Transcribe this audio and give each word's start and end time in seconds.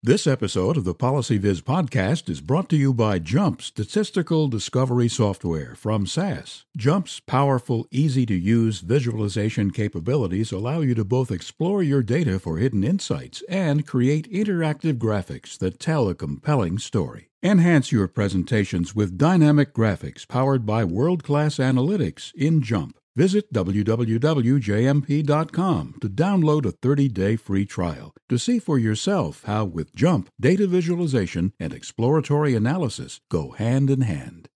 This 0.00 0.28
episode 0.28 0.76
of 0.76 0.84
the 0.84 0.94
PolicyViz 0.94 1.62
podcast 1.62 2.30
is 2.30 2.40
brought 2.40 2.68
to 2.68 2.76
you 2.76 2.94
by 2.94 3.18
JMP 3.18 3.60
Statistical 3.60 4.46
Discovery 4.46 5.08
Software 5.08 5.74
from 5.74 6.06
SAS. 6.06 6.64
JMP's 6.78 7.18
powerful, 7.18 7.84
easy 7.90 8.24
to 8.26 8.34
use 8.34 8.78
visualization 8.78 9.72
capabilities 9.72 10.52
allow 10.52 10.82
you 10.82 10.94
to 10.94 11.04
both 11.04 11.32
explore 11.32 11.82
your 11.82 12.04
data 12.04 12.38
for 12.38 12.58
hidden 12.58 12.84
insights 12.84 13.42
and 13.48 13.88
create 13.88 14.30
interactive 14.30 14.98
graphics 14.98 15.58
that 15.58 15.80
tell 15.80 16.08
a 16.08 16.14
compelling 16.14 16.78
story. 16.78 17.30
Enhance 17.42 17.90
your 17.90 18.06
presentations 18.06 18.94
with 18.94 19.18
dynamic 19.18 19.74
graphics 19.74 20.28
powered 20.28 20.64
by 20.64 20.84
world 20.84 21.24
class 21.24 21.56
analytics 21.56 22.32
in 22.36 22.62
JMP. 22.62 22.97
Visit 23.18 23.52
www.jmp.com 23.52 24.54
to 26.00 26.08
download 26.08 26.64
a 26.66 26.70
30 26.70 27.08
day 27.08 27.34
free 27.34 27.66
trial 27.66 28.14
to 28.28 28.38
see 28.38 28.60
for 28.60 28.78
yourself 28.78 29.42
how, 29.44 29.64
with 29.64 29.92
JMP, 29.92 30.28
data 30.38 30.68
visualization 30.68 31.52
and 31.58 31.72
exploratory 31.72 32.54
analysis 32.54 33.18
go 33.28 33.50
hand 33.50 33.90
in 33.90 34.02
hand. 34.02 34.48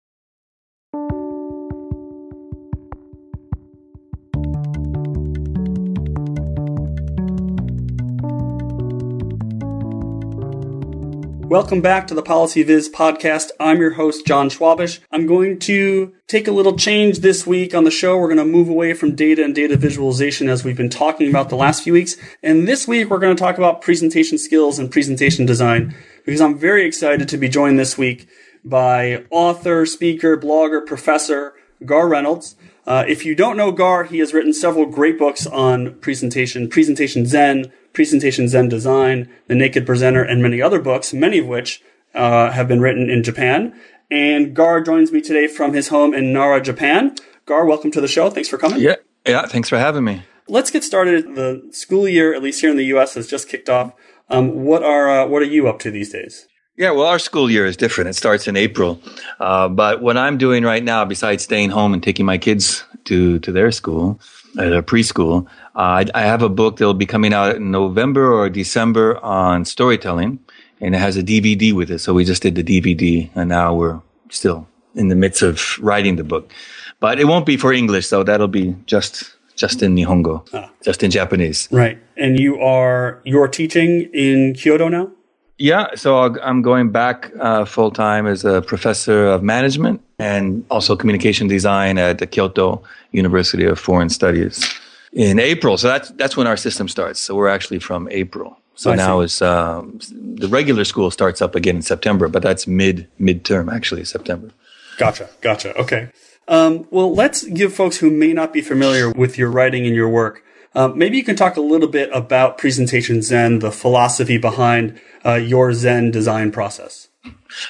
Welcome 11.52 11.82
back 11.82 12.06
to 12.06 12.14
the 12.14 12.22
PolicyViz 12.22 12.92
podcast. 12.92 13.50
I'm 13.60 13.78
your 13.78 13.90
host, 13.90 14.26
John 14.26 14.48
Schwabish. 14.48 15.00
I'm 15.10 15.26
going 15.26 15.58
to 15.58 16.14
take 16.26 16.48
a 16.48 16.50
little 16.50 16.78
change 16.78 17.18
this 17.18 17.46
week 17.46 17.74
on 17.74 17.84
the 17.84 17.90
show. 17.90 18.16
We're 18.16 18.34
going 18.34 18.38
to 18.38 18.46
move 18.46 18.70
away 18.70 18.94
from 18.94 19.14
data 19.14 19.44
and 19.44 19.54
data 19.54 19.76
visualization 19.76 20.48
as 20.48 20.64
we've 20.64 20.78
been 20.78 20.88
talking 20.88 21.28
about 21.28 21.50
the 21.50 21.56
last 21.56 21.82
few 21.84 21.92
weeks. 21.92 22.16
And 22.42 22.66
this 22.66 22.88
week, 22.88 23.10
we're 23.10 23.18
going 23.18 23.36
to 23.36 23.40
talk 23.40 23.58
about 23.58 23.82
presentation 23.82 24.38
skills 24.38 24.78
and 24.78 24.90
presentation 24.90 25.44
design 25.44 25.94
because 26.24 26.40
I'm 26.40 26.56
very 26.56 26.86
excited 26.86 27.28
to 27.28 27.36
be 27.36 27.50
joined 27.50 27.78
this 27.78 27.98
week 27.98 28.30
by 28.64 29.26
author, 29.28 29.84
speaker, 29.84 30.38
blogger, 30.38 30.86
professor 30.86 31.52
Garr 31.84 32.08
Reynolds. 32.08 32.56
Uh, 32.86 33.04
if 33.06 33.26
you 33.26 33.34
don't 33.34 33.58
know 33.58 33.72
Garr, 33.72 34.04
he 34.04 34.20
has 34.20 34.32
written 34.32 34.54
several 34.54 34.86
great 34.86 35.18
books 35.18 35.46
on 35.46 35.96
presentation, 36.00 36.70
Presentation 36.70 37.26
Zen, 37.26 37.70
Presentation 37.92 38.48
Zen 38.48 38.68
Design, 38.68 39.28
The 39.48 39.54
Naked 39.54 39.86
Presenter, 39.86 40.22
and 40.22 40.42
many 40.42 40.62
other 40.62 40.80
books, 40.80 41.12
many 41.12 41.38
of 41.38 41.46
which 41.46 41.82
uh, 42.14 42.50
have 42.50 42.68
been 42.68 42.80
written 42.80 43.10
in 43.10 43.22
Japan. 43.22 43.78
And 44.10 44.54
Garr 44.54 44.82
joins 44.82 45.12
me 45.12 45.20
today 45.20 45.46
from 45.46 45.72
his 45.72 45.88
home 45.88 46.12
in 46.14 46.32
Nara, 46.32 46.60
Japan. 46.60 47.14
Garr, 47.46 47.64
welcome 47.64 47.90
to 47.92 48.00
the 48.00 48.08
show. 48.08 48.30
Thanks 48.30 48.48
for 48.48 48.58
coming. 48.58 48.80
Yeah, 48.80 48.96
yeah. 49.26 49.46
Thanks 49.46 49.68
for 49.68 49.78
having 49.78 50.04
me. 50.04 50.22
Let's 50.48 50.70
get 50.70 50.84
started. 50.84 51.34
The 51.34 51.68
school 51.70 52.08
year, 52.08 52.34
at 52.34 52.42
least 52.42 52.60
here 52.60 52.70
in 52.70 52.76
the 52.76 52.86
U.S., 52.86 53.14
has 53.14 53.26
just 53.26 53.48
kicked 53.48 53.68
off. 53.68 53.92
Um, 54.28 54.64
what 54.64 54.82
are 54.82 55.10
uh, 55.10 55.26
what 55.26 55.42
are 55.42 55.46
you 55.46 55.68
up 55.68 55.78
to 55.80 55.90
these 55.90 56.12
days? 56.12 56.46
Yeah, 56.76 56.90
well, 56.90 57.06
our 57.06 57.18
school 57.18 57.50
year 57.50 57.66
is 57.66 57.76
different. 57.76 58.10
It 58.10 58.14
starts 58.14 58.48
in 58.48 58.56
April. 58.56 59.00
Uh, 59.38 59.68
but 59.68 60.02
what 60.02 60.16
I'm 60.16 60.38
doing 60.38 60.64
right 60.64 60.82
now, 60.82 61.04
besides 61.04 61.44
staying 61.44 61.70
home 61.70 61.92
and 61.92 62.02
taking 62.02 62.26
my 62.26 62.38
kids 62.38 62.84
to 63.04 63.38
to 63.40 63.52
their 63.52 63.70
school, 63.70 64.20
at 64.58 64.72
a 64.72 64.82
preschool, 64.82 65.46
uh, 65.46 65.50
I, 65.74 66.06
I, 66.14 66.22
have 66.22 66.42
a 66.42 66.48
book 66.48 66.76
that 66.76 66.84
will 66.84 66.94
be 66.94 67.06
coming 67.06 67.32
out 67.32 67.56
in 67.56 67.70
November 67.70 68.32
or 68.32 68.50
December 68.50 69.18
on 69.24 69.64
storytelling, 69.64 70.38
and 70.80 70.94
it 70.94 70.98
has 70.98 71.16
a 71.16 71.22
DVD 71.22 71.72
with 71.72 71.90
it. 71.90 72.00
So 72.00 72.12
we 72.12 72.24
just 72.24 72.42
did 72.42 72.54
the 72.54 72.64
DVD, 72.64 73.30
and 73.34 73.48
now 73.48 73.74
we're 73.74 74.00
still 74.28 74.66
in 74.94 75.08
the 75.08 75.14
midst 75.14 75.42
of 75.42 75.78
writing 75.78 76.16
the 76.16 76.24
book. 76.24 76.52
But 77.00 77.18
it 77.18 77.24
won't 77.24 77.46
be 77.46 77.56
for 77.56 77.72
English, 77.72 78.06
so 78.06 78.22
that'll 78.22 78.48
be 78.48 78.76
just 78.86 79.34
just 79.56 79.82
in 79.82 79.94
Nihongo, 79.94 80.46
ah. 80.54 80.70
just 80.84 81.02
in 81.02 81.10
Japanese. 81.10 81.68
Right. 81.70 81.98
And 82.16 82.38
you 82.38 82.60
are 82.60 83.20
you're 83.24 83.48
teaching 83.48 84.10
in 84.12 84.54
Kyoto 84.54 84.88
now. 84.88 85.10
Yeah, 85.58 85.94
so 85.94 86.16
i 86.16 86.48
am 86.48 86.62
going 86.62 86.90
back 86.90 87.30
uh, 87.38 87.64
full 87.64 87.92
time 87.92 88.26
as 88.26 88.44
a 88.44 88.62
professor 88.62 89.26
of 89.26 89.42
management 89.42 90.02
and 90.18 90.64
also 90.70 90.96
communication 90.96 91.46
design 91.46 91.98
at 91.98 92.18
the 92.18 92.26
Kyoto 92.26 92.82
University 93.12 93.64
of 93.64 93.78
Foreign 93.78 94.08
Studies 94.08 94.64
in 95.12 95.38
April. 95.38 95.76
So 95.76 95.88
that's 95.88 96.10
that's 96.10 96.36
when 96.36 96.46
our 96.46 96.56
system 96.56 96.88
starts. 96.88 97.20
So 97.20 97.34
we're 97.34 97.48
actually 97.48 97.78
from 97.78 98.08
April. 98.10 98.58
So 98.74 98.94
now 98.94 99.20
is 99.20 99.42
um, 99.42 100.00
the 100.12 100.48
regular 100.48 100.84
school 100.84 101.10
starts 101.10 101.42
up 101.42 101.54
again 101.54 101.76
in 101.76 101.82
September, 101.82 102.28
but 102.28 102.42
that's 102.42 102.66
mid 102.66 103.08
midterm 103.20 103.72
actually 103.72 104.04
September. 104.04 104.50
Gotcha, 104.98 105.28
gotcha. 105.40 105.76
Okay. 105.76 106.10
Um, 106.48 106.86
well, 106.90 107.14
let's 107.14 107.44
give 107.44 107.72
folks 107.74 107.98
who 107.98 108.10
may 108.10 108.32
not 108.32 108.52
be 108.52 108.60
familiar 108.60 109.10
with 109.10 109.38
your 109.38 109.50
writing 109.50 109.86
and 109.86 109.94
your 109.94 110.08
work. 110.08 110.42
Um, 110.74 110.96
maybe 110.96 111.16
you 111.16 111.24
can 111.24 111.36
talk 111.36 111.56
a 111.56 111.60
little 111.60 111.88
bit 111.88 112.10
about 112.12 112.58
Presentation 112.58 113.22
Zen, 113.22 113.58
the 113.58 113.70
philosophy 113.70 114.38
behind 114.38 114.98
uh, 115.24 115.34
your 115.34 115.72
Zen 115.74 116.10
design 116.10 116.50
process. 116.50 117.08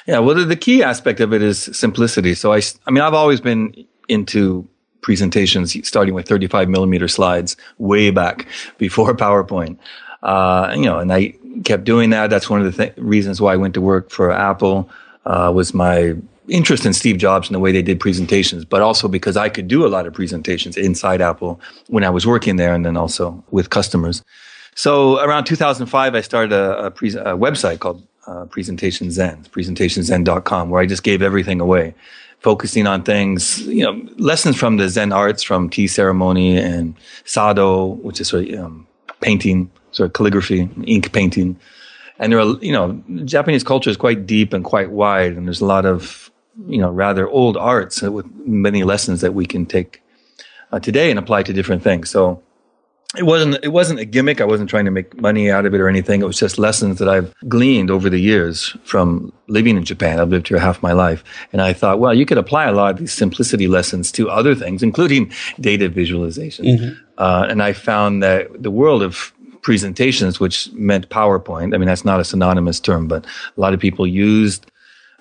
Yeah, 0.07 0.19
well, 0.19 0.35
the, 0.35 0.45
the 0.45 0.55
key 0.55 0.81
aspect 0.81 1.19
of 1.19 1.33
it 1.33 1.41
is 1.41 1.59
simplicity. 1.77 2.33
So 2.33 2.53
I, 2.53 2.61
I 2.87 2.91
mean, 2.91 3.03
I've 3.03 3.13
always 3.13 3.41
been 3.41 3.85
into 4.07 4.67
presentations 5.03 5.75
starting 5.87 6.15
with 6.15 6.27
35 6.27 6.69
millimeter 6.69 7.07
slides 7.07 7.55
way 7.77 8.09
back 8.09 8.47
before 8.77 9.13
PowerPoint. 9.15 9.77
Uh, 10.23 10.73
you 10.75 10.83
know, 10.83 10.99
and 10.99 11.13
I 11.13 11.35
kept 11.65 11.83
doing 11.83 12.09
that. 12.09 12.29
That's 12.29 12.49
one 12.49 12.65
of 12.65 12.75
the 12.75 12.85
th- 12.85 12.97
reasons 12.97 13.39
why 13.39 13.53
I 13.53 13.57
went 13.57 13.73
to 13.75 13.81
work 13.81 14.09
for 14.09 14.31
Apple, 14.31 14.89
uh, 15.25 15.51
was 15.53 15.73
my 15.73 16.15
interest 16.47 16.85
in 16.85 16.93
Steve 16.93 17.17
Jobs 17.17 17.47
and 17.47 17.55
the 17.55 17.59
way 17.59 17.71
they 17.71 17.81
did 17.81 17.99
presentations, 17.99 18.65
but 18.65 18.81
also 18.81 19.07
because 19.07 19.37
I 19.37 19.49
could 19.49 19.67
do 19.67 19.85
a 19.85 19.87
lot 19.87 20.07
of 20.07 20.13
presentations 20.13 20.75
inside 20.75 21.21
Apple 21.21 21.59
when 21.87 22.03
I 22.03 22.09
was 22.09 22.25
working 22.25 22.57
there 22.57 22.73
and 22.73 22.85
then 22.85 22.97
also 22.97 23.43
with 23.51 23.69
customers. 23.69 24.23
So 24.75 25.19
around 25.19 25.45
2005, 25.45 26.15
I 26.15 26.21
started 26.21 26.51
a, 26.51 26.85
a, 26.85 26.91
pre- 26.91 27.11
a 27.11 27.37
website 27.37 27.79
called 27.79 28.05
uh, 28.27 28.45
Presentation 28.45 29.11
Zen, 29.11 29.43
presentationzen.com, 29.51 30.69
where 30.69 30.81
I 30.81 30.85
just 30.85 31.03
gave 31.03 31.21
everything 31.21 31.61
away 31.61 31.93
focusing 32.43 32.85
on 32.85 33.03
things, 33.03 33.59
you 33.61 33.83
know, 33.83 33.99
lessons 34.17 34.57
from 34.57 34.77
the 34.77 34.89
Zen 34.89 35.13
arts, 35.13 35.41
from 35.41 35.69
tea 35.69 35.87
ceremony 35.87 36.57
and 36.57 36.93
sado, 37.23 37.85
which 38.03 38.19
is 38.19 38.27
sort 38.27 38.49
of 38.49 38.59
um, 38.59 38.85
painting, 39.21 39.71
sort 39.91 40.07
of 40.07 40.13
calligraphy, 40.13 40.69
ink 40.85 41.11
painting. 41.13 41.57
And 42.19 42.31
there 42.31 42.39
are, 42.39 42.55
you 42.61 42.73
know, 42.73 43.01
Japanese 43.25 43.63
culture 43.63 43.89
is 43.89 43.97
quite 43.97 44.27
deep 44.27 44.53
and 44.53 44.63
quite 44.63 44.91
wide, 44.91 45.31
and 45.31 45.47
there's 45.47 45.61
a 45.61 45.65
lot 45.65 45.85
of, 45.85 46.29
you 46.67 46.77
know, 46.77 46.91
rather 46.91 47.27
old 47.27 47.57
arts 47.57 48.01
with 48.01 48.25
many 48.45 48.83
lessons 48.83 49.21
that 49.21 49.33
we 49.33 49.45
can 49.45 49.65
take 49.65 50.03
uh, 50.71 50.79
today 50.79 51.09
and 51.09 51.17
apply 51.17 51.43
to 51.43 51.53
different 51.53 51.81
things. 51.81 52.09
So 52.09 52.43
it 53.15 53.23
wasn't 53.23 53.63
it 53.63 53.69
wasn't 53.69 53.99
a 53.99 54.05
gimmick. 54.05 54.41
I 54.41 54.45
wasn't 54.45 54.69
trying 54.69 54.85
to 54.85 54.91
make 54.91 55.19
money 55.21 55.51
out 55.51 55.65
of 55.65 55.73
it 55.73 55.79
or 55.79 55.87
anything. 55.87 56.21
It 56.21 56.25
was 56.25 56.39
just 56.39 56.57
lessons 56.57 56.97
that 56.99 57.07
I've 57.07 57.33
gleaned 57.47 57.91
over 57.91 58.09
the 58.09 58.19
years 58.19 58.75
from 58.85 59.31
living 59.47 59.77
in 59.77 59.83
Japan. 59.83 60.19
I've 60.19 60.29
lived 60.29 60.47
here 60.47 60.57
half 60.57 60.81
my 60.81 60.93
life, 60.93 61.23
and 61.51 61.61
I 61.61 61.73
thought, 61.73 61.99
well, 61.99 62.13
you 62.13 62.25
could 62.25 62.39
apply 62.39 62.65
a 62.65 62.71
lot 62.71 62.91
of 62.91 62.97
these 62.97 63.13
simplicity 63.13 63.67
lessons 63.67 64.11
to 64.13 64.29
other 64.29 64.55
things, 64.55 64.81
including 64.81 65.31
data 65.59 65.89
visualization. 65.89 66.65
Mm-hmm. 66.65 67.03
Uh, 67.19 67.45
and 67.49 67.61
I 67.61 67.73
found 67.73 68.23
that 68.23 68.63
the 68.63 68.71
world 68.71 69.03
of 69.03 69.31
presentations, 69.61 70.39
which 70.39 70.71
meant 70.73 71.09
PowerPoint. 71.09 71.73
I 71.73 71.77
mean, 71.77 71.87
that's 71.87 72.05
not 72.05 72.19
a 72.19 72.23
synonymous 72.23 72.79
term, 72.79 73.07
but 73.07 73.25
a 73.25 73.61
lot 73.61 73.73
of 73.73 73.79
people 73.79 74.05
used 74.05 74.69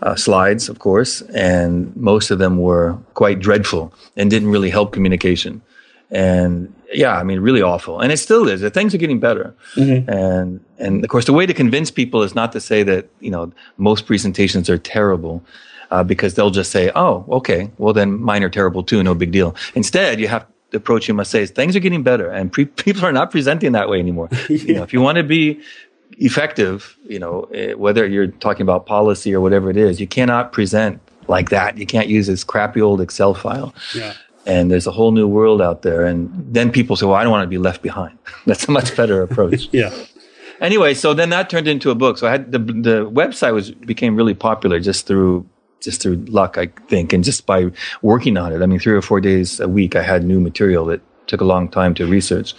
uh, 0.02 0.16
slides, 0.16 0.68
of 0.68 0.80
course, 0.80 1.22
and 1.34 1.94
most 1.96 2.30
of 2.30 2.38
them 2.38 2.58
were 2.58 2.98
quite 3.14 3.38
dreadful 3.38 3.94
and 4.16 4.30
didn't 4.30 4.48
really 4.48 4.70
help 4.70 4.92
communication. 4.92 5.62
And 6.10 6.74
yeah, 6.92 7.16
I 7.16 7.22
mean, 7.22 7.40
really 7.40 7.62
awful. 7.62 8.00
And 8.00 8.12
it 8.12 8.18
still 8.18 8.48
is. 8.48 8.62
Things 8.72 8.94
are 8.94 8.98
getting 8.98 9.20
better. 9.20 9.54
Mm-hmm. 9.74 10.10
And, 10.10 10.64
and 10.78 11.04
of 11.04 11.10
course, 11.10 11.26
the 11.26 11.32
way 11.32 11.46
to 11.46 11.54
convince 11.54 11.90
people 11.90 12.22
is 12.22 12.34
not 12.34 12.52
to 12.52 12.60
say 12.60 12.82
that, 12.82 13.08
you 13.20 13.30
know, 13.30 13.52
most 13.78 14.06
presentations 14.06 14.68
are 14.70 14.78
terrible. 14.78 15.44
Uh, 15.90 16.02
because 16.02 16.36
they'll 16.36 16.48
just 16.50 16.70
say, 16.70 16.90
"Oh, 16.96 17.22
okay, 17.28 17.70
well 17.76 17.92
then 17.92 18.18
mine 18.18 18.42
are 18.42 18.48
terrible 18.48 18.82
too, 18.82 19.02
no 19.02 19.14
big 19.14 19.30
deal." 19.30 19.54
Instead, 19.74 20.20
you 20.20 20.26
have 20.26 20.46
the 20.70 20.78
approach 20.78 21.06
you 21.06 21.12
must 21.12 21.30
say 21.30 21.42
is 21.42 21.50
things 21.50 21.76
are 21.76 21.80
getting 21.80 22.02
better, 22.02 22.30
and 22.30 22.50
pre- 22.50 22.64
people 22.86 23.04
are 23.04 23.12
not 23.12 23.30
presenting 23.30 23.72
that 23.72 23.90
way 23.90 23.98
anymore. 23.98 24.30
yeah. 24.48 24.56
You 24.68 24.74
know, 24.76 24.84
if 24.84 24.94
you 24.94 25.02
want 25.02 25.16
to 25.16 25.22
be 25.22 25.60
effective, 26.12 26.96
you 27.04 27.18
know, 27.18 27.42
eh, 27.52 27.74
whether 27.74 28.06
you're 28.06 28.28
talking 28.28 28.62
about 28.62 28.86
policy 28.86 29.34
or 29.34 29.42
whatever 29.42 29.68
it 29.68 29.76
is, 29.76 30.00
you 30.00 30.06
cannot 30.06 30.54
present 30.54 30.98
like 31.28 31.50
that. 31.50 31.76
You 31.76 31.84
can't 31.84 32.08
use 32.08 32.26
this 32.26 32.42
crappy 32.42 32.80
old 32.80 33.02
Excel 33.02 33.34
file. 33.34 33.74
Yeah 33.94 34.14
and 34.46 34.70
there's 34.70 34.86
a 34.86 34.90
whole 34.90 35.12
new 35.12 35.28
world 35.28 35.62
out 35.62 35.82
there. 35.82 36.04
And 36.04 36.30
then 36.52 36.72
people 36.72 36.96
say, 36.96 37.06
well, 37.06 37.14
I 37.14 37.22
don't 37.22 37.32
want 37.32 37.44
to 37.44 37.48
be 37.48 37.58
left 37.58 37.82
behind. 37.82 38.18
That's 38.46 38.66
a 38.68 38.70
much 38.70 38.96
better 38.96 39.22
approach. 39.22 39.68
yeah. 39.72 39.92
Anyway, 40.60 40.94
so 40.94 41.12
then 41.12 41.30
that 41.30 41.50
turned 41.50 41.66
into 41.66 41.90
a 41.90 41.94
book. 41.94 42.18
So 42.18 42.26
I 42.26 42.30
had 42.30 42.52
the, 42.52 42.58
the 42.58 43.10
website 43.10 43.52
was, 43.52 43.72
became 43.72 44.14
really 44.14 44.34
popular 44.34 44.78
just 44.78 45.06
through, 45.06 45.46
just 45.80 46.00
through 46.00 46.16
luck, 46.28 46.56
I 46.56 46.66
think, 46.88 47.12
and 47.12 47.24
just 47.24 47.46
by 47.46 47.70
working 48.00 48.36
on 48.36 48.52
it. 48.52 48.62
I 48.62 48.66
mean, 48.66 48.78
three 48.78 48.92
or 48.92 49.02
four 49.02 49.20
days 49.20 49.58
a 49.58 49.68
week, 49.68 49.96
I 49.96 50.02
had 50.02 50.24
new 50.24 50.40
material 50.40 50.84
that 50.86 51.00
took 51.26 51.40
a 51.40 51.44
long 51.44 51.68
time 51.68 51.94
to 51.94 52.06
research. 52.06 52.54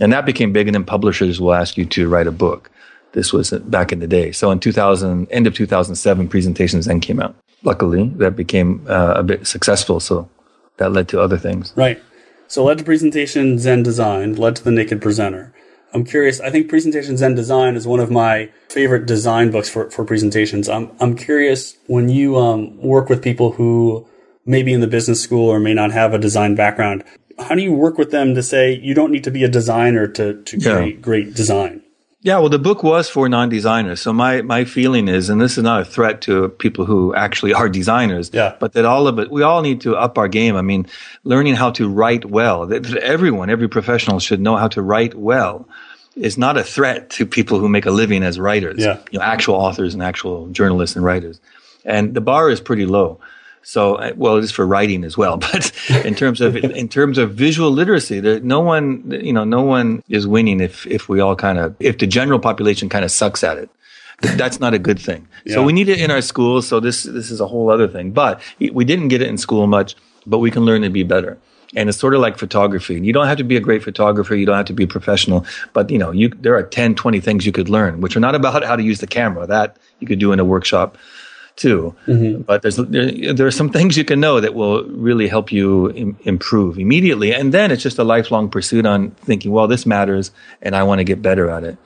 And 0.00 0.12
that 0.12 0.24
became 0.24 0.52
big. 0.52 0.68
And 0.68 0.74
then 0.74 0.84
publishers 0.84 1.40
will 1.40 1.54
ask 1.54 1.76
you 1.76 1.84
to 1.86 2.08
write 2.08 2.26
a 2.26 2.32
book. 2.32 2.70
This 3.12 3.32
was 3.32 3.50
back 3.50 3.90
in 3.90 4.00
the 4.00 4.06
day. 4.06 4.32
So 4.32 4.50
in 4.50 4.60
2000, 4.60 5.28
end 5.30 5.46
of 5.46 5.54
2007, 5.54 6.28
Presentation 6.28 6.82
Zen 6.82 7.00
came 7.00 7.20
out. 7.20 7.34
Luckily, 7.64 8.08
that 8.16 8.36
became 8.36 8.86
uh, 8.88 9.14
a 9.16 9.22
bit 9.24 9.46
successful. 9.46 9.98
So 9.98 10.28
that 10.78 10.92
led 10.92 11.08
to 11.08 11.20
other 11.20 11.38
things. 11.38 11.72
Right. 11.76 12.02
So 12.48 12.64
led 12.64 12.78
to 12.78 12.84
presentation 12.84 13.58
Zen 13.58 13.82
design, 13.82 14.34
led 14.34 14.56
to 14.56 14.64
the 14.64 14.70
naked 14.70 15.02
presenter. 15.02 15.52
I'm 15.92 16.04
curious. 16.04 16.38
I 16.40 16.50
think 16.50 16.68
Presentation 16.68 17.16
Zen 17.16 17.34
Design 17.34 17.74
is 17.74 17.86
one 17.86 17.98
of 18.00 18.10
my 18.10 18.50
favorite 18.68 19.06
design 19.06 19.50
books 19.50 19.70
for, 19.70 19.90
for 19.90 20.04
presentations. 20.04 20.68
I'm, 20.68 20.90
I'm 21.00 21.16
curious 21.16 21.76
when 21.86 22.10
you 22.10 22.36
um, 22.36 22.76
work 22.82 23.08
with 23.08 23.22
people 23.22 23.52
who 23.52 24.06
may 24.44 24.62
be 24.62 24.72
in 24.74 24.80
the 24.80 24.86
business 24.86 25.22
school 25.22 25.48
or 25.48 25.58
may 25.58 25.72
not 25.72 25.90
have 25.92 26.12
a 26.12 26.18
design 26.18 26.54
background, 26.54 27.04
how 27.38 27.54
do 27.54 27.62
you 27.62 27.72
work 27.72 27.96
with 27.96 28.10
them 28.10 28.34
to 28.34 28.42
say 28.42 28.72
you 28.74 28.92
don't 28.92 29.10
need 29.10 29.24
to 29.24 29.30
be 29.30 29.44
a 29.44 29.48
designer 29.48 30.06
to, 30.08 30.42
to 30.42 30.58
Yeah. 30.58 30.74
create 30.76 31.00
great 31.02 31.34
design? 31.34 31.82
Yeah, 32.20 32.38
well, 32.38 32.48
the 32.48 32.58
book 32.58 32.82
was 32.82 33.08
for 33.08 33.28
non-designers. 33.28 34.00
So 34.00 34.12
my, 34.12 34.42
my 34.42 34.64
feeling 34.64 35.06
is, 35.06 35.30
and 35.30 35.40
this 35.40 35.56
is 35.56 35.62
not 35.62 35.82
a 35.82 35.84
threat 35.84 36.20
to 36.22 36.48
people 36.48 36.84
who 36.84 37.14
actually 37.14 37.52
are 37.54 37.68
designers, 37.68 38.30
Yeah. 38.34 38.56
but 38.58 38.72
that 38.72 38.84
all 38.84 39.06
of 39.06 39.20
it, 39.20 39.30
we 39.30 39.42
all 39.42 39.62
need 39.62 39.80
to 39.82 39.94
up 39.94 40.18
our 40.18 40.26
game. 40.26 40.56
I 40.56 40.62
mean, 40.62 40.86
learning 41.22 41.54
how 41.54 41.70
to 41.72 41.88
write 41.88 42.24
well, 42.24 42.66
that, 42.66 42.82
that 42.82 42.96
everyone, 43.04 43.50
every 43.50 43.68
professional 43.68 44.18
should 44.18 44.40
know 44.40 44.56
how 44.56 44.66
to 44.68 44.82
write 44.82 45.14
well 45.14 45.68
is 46.16 46.36
not 46.36 46.56
a 46.56 46.64
threat 46.64 47.08
to 47.10 47.24
people 47.24 47.60
who 47.60 47.68
make 47.68 47.86
a 47.86 47.92
living 47.92 48.24
as 48.24 48.40
writers, 48.40 48.78
Yeah. 48.80 48.98
you 49.12 49.20
know, 49.20 49.24
actual 49.24 49.54
authors 49.54 49.94
and 49.94 50.02
actual 50.02 50.48
journalists 50.48 50.96
and 50.96 51.04
writers. 51.04 51.40
And 51.84 52.14
the 52.14 52.20
bar 52.20 52.50
is 52.50 52.60
pretty 52.60 52.84
low. 52.84 53.20
So, 53.62 53.96
uh, 53.96 54.12
well, 54.16 54.36
it 54.36 54.44
is 54.44 54.52
for 54.52 54.66
writing 54.66 55.04
as 55.04 55.16
well. 55.16 55.38
But 55.52 55.72
in 56.04 56.14
terms 56.14 56.40
of 56.40 56.56
in 56.56 56.88
terms 56.88 57.18
of 57.18 57.34
visual 57.34 57.70
literacy, 57.70 58.20
there, 58.20 58.40
no 58.40 58.60
one, 58.60 59.10
you 59.10 59.32
know, 59.32 59.44
no 59.44 59.62
one 59.62 60.02
is 60.08 60.26
winning 60.26 60.60
if 60.60 60.86
if 60.86 61.08
we 61.08 61.20
all 61.20 61.36
kind 61.36 61.58
of 61.58 61.74
if 61.80 61.98
the 61.98 62.06
general 62.06 62.38
population 62.38 62.88
kind 62.88 63.04
of 63.04 63.10
sucks 63.10 63.42
at 63.44 63.58
it. 63.58 63.70
That's 64.20 64.58
not 64.58 64.74
a 64.74 64.78
good 64.78 64.98
thing. 64.98 65.28
So 65.46 65.62
we 65.62 65.72
need 65.72 65.88
it 65.88 66.00
in 66.00 66.10
our 66.10 66.20
schools. 66.20 66.66
So 66.66 66.80
this 66.80 67.04
this 67.04 67.30
is 67.30 67.40
a 67.40 67.46
whole 67.46 67.70
other 67.70 67.86
thing. 67.86 68.10
But 68.10 68.40
we 68.58 68.84
didn't 68.84 69.08
get 69.08 69.22
it 69.22 69.28
in 69.28 69.38
school 69.38 69.66
much, 69.66 69.94
but 70.26 70.38
we 70.38 70.50
can 70.50 70.64
learn 70.64 70.82
to 70.82 70.90
be 70.90 71.04
better. 71.04 71.38
And 71.76 71.88
it's 71.88 71.98
sort 71.98 72.14
of 72.14 72.20
like 72.20 72.38
photography. 72.38 72.98
You 72.98 73.12
don't 73.12 73.26
have 73.26 73.36
to 73.38 73.44
be 73.44 73.56
a 73.56 73.60
great 73.60 73.82
photographer. 73.82 74.34
You 74.34 74.46
don't 74.46 74.56
have 74.56 74.66
to 74.66 74.72
be 74.72 74.84
a 74.84 74.88
professional. 74.88 75.44
But, 75.74 75.90
you 75.90 75.98
know, 75.98 76.12
you, 76.12 76.30
there 76.30 76.54
are 76.54 76.62
10, 76.62 76.94
20 76.94 77.20
things 77.20 77.44
you 77.44 77.52
could 77.52 77.68
learn, 77.68 78.00
which 78.00 78.16
are 78.16 78.20
not 78.20 78.34
about 78.34 78.64
how 78.64 78.74
to 78.74 78.82
use 78.82 79.00
the 79.00 79.06
camera. 79.06 79.46
That 79.46 79.76
you 80.00 80.06
could 80.06 80.18
do 80.18 80.32
in 80.32 80.40
a 80.40 80.44
workshop 80.44 80.96
too. 81.58 81.94
But 82.46 82.62
there's 82.62 82.76
there, 82.76 83.34
there 83.34 83.46
are 83.46 83.50
some 83.50 83.70
things 83.70 83.96
you 83.96 84.04
can 84.04 84.20
know 84.20 84.40
that 84.40 84.54
will 84.54 84.84
really 84.84 85.28
help 85.28 85.52
you 85.52 85.90
Im- 85.90 86.16
improve 86.22 86.78
immediately, 86.78 87.34
and 87.34 87.52
then 87.52 87.70
it's 87.70 87.82
just 87.82 87.98
a 87.98 88.04
lifelong 88.04 88.48
pursuit 88.48 88.86
on 88.86 89.10
thinking, 89.26 89.52
well, 89.52 89.66
this 89.66 89.84
matters, 89.84 90.30
and 90.62 90.74
I 90.74 90.82
want 90.84 91.00
to 91.00 91.04
get 91.04 91.20
better 91.20 91.50
at 91.50 91.64
it. 91.64 91.76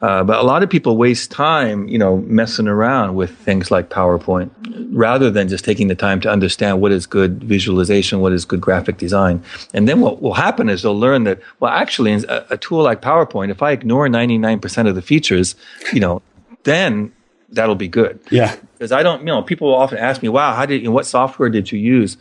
Uh, 0.00 0.22
but 0.22 0.38
a 0.38 0.42
lot 0.42 0.62
of 0.62 0.70
people 0.70 0.96
waste 0.96 1.30
time, 1.30 1.88
you 1.88 1.98
know, 1.98 2.18
messing 2.18 2.68
around 2.68 3.16
with 3.16 3.36
things 3.38 3.70
like 3.70 3.90
PowerPoint, 3.90 4.50
rather 4.92 5.28
than 5.28 5.48
just 5.48 5.64
taking 5.64 5.88
the 5.88 5.96
time 5.96 6.20
to 6.20 6.30
understand 6.30 6.80
what 6.80 6.92
is 6.92 7.04
good 7.04 7.42
visualization, 7.42 8.20
what 8.20 8.32
is 8.32 8.44
good 8.44 8.60
graphic 8.60 8.98
design. 8.98 9.42
And 9.74 9.88
then 9.88 10.00
what 10.00 10.22
will 10.22 10.34
happen 10.34 10.68
is 10.68 10.82
they'll 10.82 10.98
learn 10.98 11.24
that, 11.24 11.40
well, 11.58 11.72
actually, 11.72 12.12
in 12.12 12.24
a, 12.28 12.46
a 12.50 12.56
tool 12.56 12.82
like 12.82 13.02
PowerPoint, 13.02 13.50
if 13.50 13.60
I 13.60 13.72
ignore 13.72 14.06
99% 14.06 14.88
of 14.88 14.94
the 14.94 15.02
features, 15.02 15.56
you 15.92 15.98
know, 15.98 16.22
then 16.62 17.12
that'll 17.50 17.74
be 17.74 17.88
good 17.88 18.20
Yeah. 18.30 18.54
because 18.74 18.92
I 18.92 19.02
don't, 19.02 19.20
you 19.20 19.26
know, 19.26 19.42
people 19.42 19.74
often 19.74 19.98
ask 19.98 20.22
me, 20.22 20.28
"Wow, 20.28 20.54
how 20.54 20.66
did, 20.66 20.80
you 20.82 20.88
know, 20.88 20.92
what 20.92 21.06
software 21.06 21.48
did 21.48 21.72
you 21.72 21.78
use?" 21.78 22.16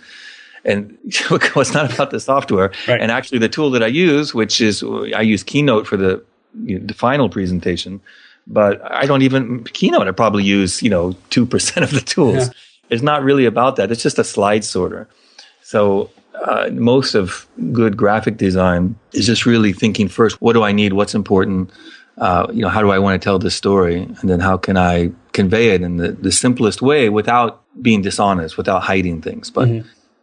And 0.66 0.98
well, 1.30 1.40
it's 1.56 1.74
not 1.74 1.94
about 1.94 2.12
the 2.12 2.20
software. 2.20 2.72
Right. 2.88 3.00
And 3.02 3.12
actually, 3.12 3.40
the 3.40 3.50
tool 3.50 3.70
that 3.72 3.84
I 3.84 3.88
use, 3.88 4.34
which 4.34 4.60
is 4.62 4.84
I 5.16 5.22
use 5.22 5.44
Keynote 5.44 5.88
for 5.88 5.98
the 5.98 6.24
you 6.66 6.80
know, 6.80 6.86
the 6.86 6.94
final 6.94 7.30
presentation, 7.30 8.02
but 8.48 8.82
I 8.92 9.06
don't 9.06 9.22
even 9.22 9.64
Keynote. 9.66 10.08
I 10.08 10.12
probably 10.12 10.44
use 10.44 10.82
you 10.82 10.90
know 10.90 11.14
two 11.30 11.46
percent 11.46 11.84
of 11.84 11.92
the 11.92 12.02
tools. 12.02 12.48
Yeah. 12.48 12.54
It's 12.90 13.04
not 13.04 13.22
really 13.24 13.46
about 13.46 13.76
that. 13.76 13.92
It's 13.92 14.02
just 14.04 14.18
a 14.18 14.24
slide 14.24 14.64
sorter. 14.64 15.08
So 15.62 16.10
uh, 16.46 16.70
most 16.72 17.16
of 17.16 17.46
good 17.74 17.98
graphic 17.98 18.38
design 18.38 18.96
is 19.12 19.26
just 19.26 19.46
really 19.46 19.74
thinking 19.74 20.08
first, 20.08 20.40
what 20.42 20.54
do 20.54 20.64
I 20.64 20.72
need? 20.72 20.94
What's 20.94 21.14
important? 21.14 21.70
Uh, 22.18 22.48
you 22.52 22.62
know, 22.62 22.70
how 22.70 22.82
do 22.82 22.90
I 22.92 23.00
want 23.00 23.22
to 23.22 23.24
tell 23.24 23.38
this 23.40 23.56
story? 23.56 24.02
And 24.02 24.30
then 24.30 24.40
how 24.40 24.58
can 24.58 24.76
I 24.78 25.12
convey 25.34 25.70
it 25.76 25.82
in 25.82 25.98
the, 25.98 26.14
the 26.14 26.32
simplest 26.32 26.82
way 26.82 27.10
without 27.10 27.62
being 27.82 28.02
dishonest, 28.02 28.58
without 28.58 28.84
hiding 28.84 29.22
things, 29.22 29.52
but 29.52 29.70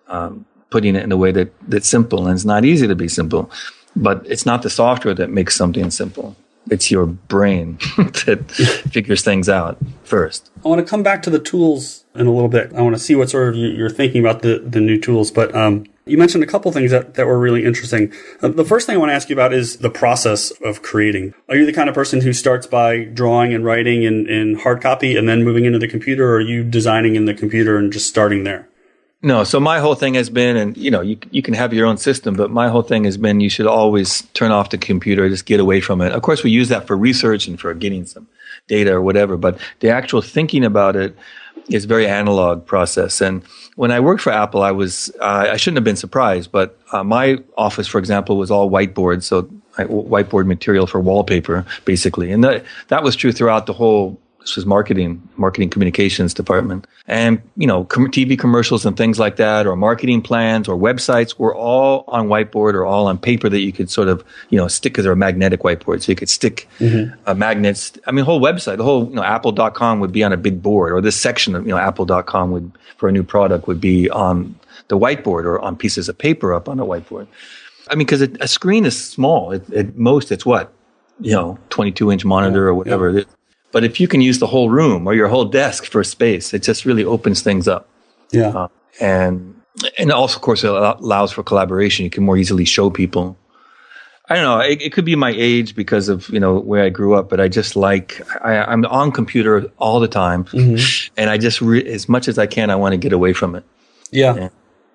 um, 0.09 0.45
putting 0.71 0.97
it 0.97 1.05
in 1.05 1.13
a 1.13 1.17
way 1.17 1.31
that, 1.33 1.53
that's 1.71 1.89
simple. 1.89 2.27
And 2.27 2.35
it's 2.35 2.45
not 2.45 2.65
easy 2.65 2.89
to 2.89 2.97
be 2.97 3.07
simple, 3.07 3.49
but 3.95 4.27
it's 4.27 4.45
not 4.45 4.63
the 4.63 4.71
software 4.71 5.15
that 5.15 5.31
makes 5.31 5.55
something 5.55 5.91
simple. 5.91 6.35
It's 6.69 6.91
your 6.91 7.07
brain 7.07 7.79
that 8.27 8.51
figures 8.91 9.23
things 9.23 9.49
out 9.49 9.79
first. 10.03 10.51
I 10.65 10.69
want 10.69 10.81
to 10.81 10.85
come 10.85 11.03
back 11.05 11.23
to 11.25 11.31
the 11.31 11.39
tools 11.39 12.05
in 12.15 12.27
a 12.27 12.33
little 12.33 12.49
bit. 12.49 12.73
I 12.75 12.81
want 12.83 12.97
to 12.97 13.01
see 13.01 13.15
what 13.15 13.31
sort 13.31 13.51
of 13.51 13.55
you- 13.55 13.69
you're 13.69 13.91
thinking 13.91 14.21
about 14.21 14.43
the, 14.43 14.59
the 14.59 14.81
new 14.81 14.99
tools. 14.99 15.31
But 15.31 15.55
um, 15.55 15.85
you 16.07 16.19
mentioned 16.19 16.45
a 16.45 16.47
couple 16.47 16.71
things 16.73 16.91
that, 16.91 17.15
that 17.15 17.27
were 17.27 17.39
really 17.39 17.65
interesting. 17.65 18.13
Uh, 18.43 18.49
the 18.49 18.65
first 18.65 18.87
thing 18.87 18.95
I 18.95 18.99
want 18.99 19.11
to 19.11 19.15
ask 19.15 19.29
you 19.29 19.35
about 19.35 19.53
is 19.53 19.79
the 19.79 19.91
process 19.91 20.51
of 20.63 20.83
creating. 20.83 21.35
Are 21.49 21.57
you 21.57 21.67
the 21.67 21.73
kind 21.73 21.89
of 21.89 21.95
person 21.95 22.21
who 22.21 22.33
starts 22.33 22.67
by 22.67 23.05
drawing 23.05 23.55
and 23.55 23.65
writing 23.65 24.03
in, 24.03 24.29
in 24.29 24.59
hard 24.59 24.83
copy 24.83 25.17
and 25.17 25.29
then 25.29 25.45
moving 25.45 25.65
into 25.65 25.79
the 25.79 25.89
computer, 25.89 26.29
or 26.29 26.37
are 26.37 26.41
you 26.41 26.63
designing 26.63 27.17
in 27.17 27.25
the 27.25 27.35
computer 27.35 27.79
and 27.79 27.93
just 27.93 28.09
starting 28.09 28.45
there? 28.45 28.69
No, 29.23 29.43
so 29.43 29.59
my 29.59 29.79
whole 29.79 29.95
thing 29.95 30.13
has 30.15 30.29
been, 30.29 30.55
and 30.55 30.77
you 30.77 30.91
know, 30.91 31.01
you 31.01 31.17
you 31.31 31.41
can 31.41 31.55
have 31.55 31.73
your 31.73 31.87
own 31.87 31.97
system, 31.97 32.35
but 32.35 32.51
my 32.51 32.69
whole 32.69 32.83
thing 32.83 33.05
has 33.05 33.17
been 33.17 33.41
you 33.41 33.49
should 33.49 33.67
always 33.67 34.21
turn 34.35 34.51
off 34.51 34.69
the 34.69 34.77
computer, 34.77 35.27
just 35.31 35.47
get 35.47 35.61
away 35.61 35.81
from 35.81 36.03
it. 36.03 36.13
Of 36.13 36.21
course, 36.21 36.45
we 36.45 36.51
use 36.51 36.69
that 36.69 36.87
for 36.87 36.95
research 36.95 37.49
and 37.49 37.59
for 37.59 37.73
getting 37.73 38.05
some 38.05 38.29
data 38.69 38.93
or 38.93 39.01
whatever, 39.01 39.39
but 39.39 39.59
the 39.81 39.89
actual 39.89 40.21
thinking 40.21 40.63
about 40.63 40.95
it 40.95 41.17
is 41.69 41.85
very 41.85 42.07
analog 42.07 42.67
process. 42.67 43.21
And 43.21 43.43
when 43.77 43.91
I 43.91 44.01
worked 44.01 44.21
for 44.21 44.33
Apple, 44.33 44.63
I 44.63 44.71
was 44.71 45.11
uh, 45.21 45.49
I 45.51 45.57
shouldn't 45.57 45.79
have 45.79 45.85
been 45.85 45.97
surprised, 45.97 46.53
but 46.53 46.79
uh, 46.93 47.05
my 47.05 47.39
office, 47.57 47.87
for 47.87 47.99
example, 47.99 48.37
was 48.37 48.51
all 48.51 48.71
whiteboard, 48.71 49.23
so 49.23 49.43
whiteboard 49.77 50.47
material 50.47 50.87
for 50.87 51.01
wallpaper, 51.01 51.67
basically, 51.85 52.31
and 52.31 52.45
that 52.45 52.65
that 52.89 53.03
was 53.03 53.17
true 53.17 53.33
throughout 53.33 53.67
the 53.67 53.73
whole 53.73 54.21
this 54.45 54.57
was 54.57 54.67
marketing, 54.67 55.27
marketing 55.37 55.71
communications 55.71 56.35
department. 56.35 56.87
And, 57.09 57.41
you 57.57 57.67
know, 57.67 57.85
com- 57.85 58.11
TV 58.11 58.39
commercials 58.39 58.85
and 58.85 58.95
things 58.95 59.19
like 59.19 59.37
that, 59.37 59.67
or 59.67 59.75
marketing 59.75 60.21
plans 60.21 60.69
or 60.69 60.77
websites 60.77 61.39
were 61.39 61.55
all 61.55 62.05
on 62.09 62.29
whiteboard 62.29 62.75
or 62.75 62.85
all 62.85 63.07
on 63.07 63.17
paper 63.17 63.49
that 63.49 63.61
you 63.61 63.73
could 63.73 63.91
sort 63.91 64.09
of, 64.09 64.23
you 64.51 64.59
know, 64.59 64.69
stick 64.69 64.93
because 64.93 65.05
they're 65.05 65.15
a 65.15 65.17
magnetic 65.17 65.61
whiteboard. 65.61 66.03
So 66.03 66.13
you 66.13 66.17
could 66.17 66.29
stick 66.29 66.69
uh, 67.27 67.33
magnets. 67.33 67.95
I 68.07 68.13
mean, 68.13 68.27
whole 68.27 68.39
website, 68.39 68.77
the 68.77 68.85
whole, 68.85 69.09
you 69.09 69.15
know, 69.15 69.23
apple.com 69.23 70.01
would 70.01 70.13
be 70.13 70.23
on 70.23 70.35
a 70.35 70.37
big 70.37 70.63
board 70.63 70.93
or 70.93 71.01
this 71.01 71.19
section 71.19 71.55
of, 71.55 71.65
you 71.67 71.71
know, 71.71 71.79
apple.com 71.79 72.51
would, 72.53 72.71
for 72.99 73.09
a 73.09 73.13
new 73.13 73.23
product 73.23 73.67
would 73.67 73.81
be 73.81 74.11
on 74.11 74.55
the 74.89 74.99
whiteboard 74.99 75.45
or 75.45 75.59
on 75.61 75.75
pieces 75.75 76.11
of 76.11 76.19
paper 76.19 76.53
up 76.53 76.69
on 76.69 76.79
a 76.79 76.85
whiteboard. 76.85 77.27
I 77.89 77.95
mean, 77.95 78.07
because 78.07 78.21
a 78.21 78.49
screen 78.49 78.85
is 78.85 79.03
small. 79.03 79.55
At, 79.55 79.97
most, 79.97 80.31
it's 80.31 80.45
what, 80.45 80.71
you 81.21 81.33
know, 81.33 81.59
22 81.71 82.13
inch 82.13 82.27
monitor 82.27 82.69
or 82.69 82.75
whatever 82.75 83.19
is. 83.19 83.25
But 83.75 83.83
if 83.83 83.99
you 83.99 84.07
can 84.07 84.21
use 84.21 84.39
the 84.39 84.47
whole 84.47 84.71
room 84.71 85.05
or 85.05 85.15
your 85.15 85.27
whole 85.27 85.47
desk 85.47 85.85
for 85.87 86.05
space, 86.05 86.55
it 86.55 86.63
just 86.63 86.85
really 86.85 87.05
opens 87.05 87.43
things 87.43 87.67
up. 87.67 87.89
Yeah. 88.31 88.51
Uh, 88.51 88.69
and 89.01 89.61
and 89.99 90.13
also, 90.13 90.37
of 90.37 90.43
course, 90.43 90.63
it 90.63 90.71
allows 90.71 91.33
for 91.33 91.43
collaboration. 91.43 92.05
You 92.05 92.11
can 92.11 92.23
more 92.23 92.37
easily 92.37 92.65
show 92.65 92.89
people. 92.89 93.37
I 94.29 94.37
don't 94.37 94.45
know. 94.45 94.61
It, 94.61 94.81
it 94.81 94.93
could 94.93 95.05
be 95.05 95.17
my 95.17 95.33
age 95.37 95.75
because 95.75 96.09
of 96.09 96.29
you 96.29 96.39
know 96.39 96.61
where 96.61 96.85
I 96.85 96.89
grew 96.89 97.15
up, 97.15 97.29
but 97.29 97.41
I 97.41 97.49
just 97.49 97.75
like 97.75 98.23
I, 98.45 98.59
I'm 98.59 98.85
on 98.85 99.11
computer 99.11 99.69
all 99.79 99.99
the 99.99 100.07
time, 100.07 100.47
and 101.17 101.29
I 101.29 101.37
just 101.37 101.61
re- 101.61 101.85
as 101.85 102.09
much 102.09 102.29
as 102.29 102.39
I 102.39 102.47
can, 102.47 102.71
I 102.71 102.77
want 102.77 102.93
to 102.93 102.97
get 102.97 103.13
away 103.13 103.33
from 103.33 103.57
it. 103.57 103.65
Yeah. 104.13 104.37
Yeah. 104.37 104.49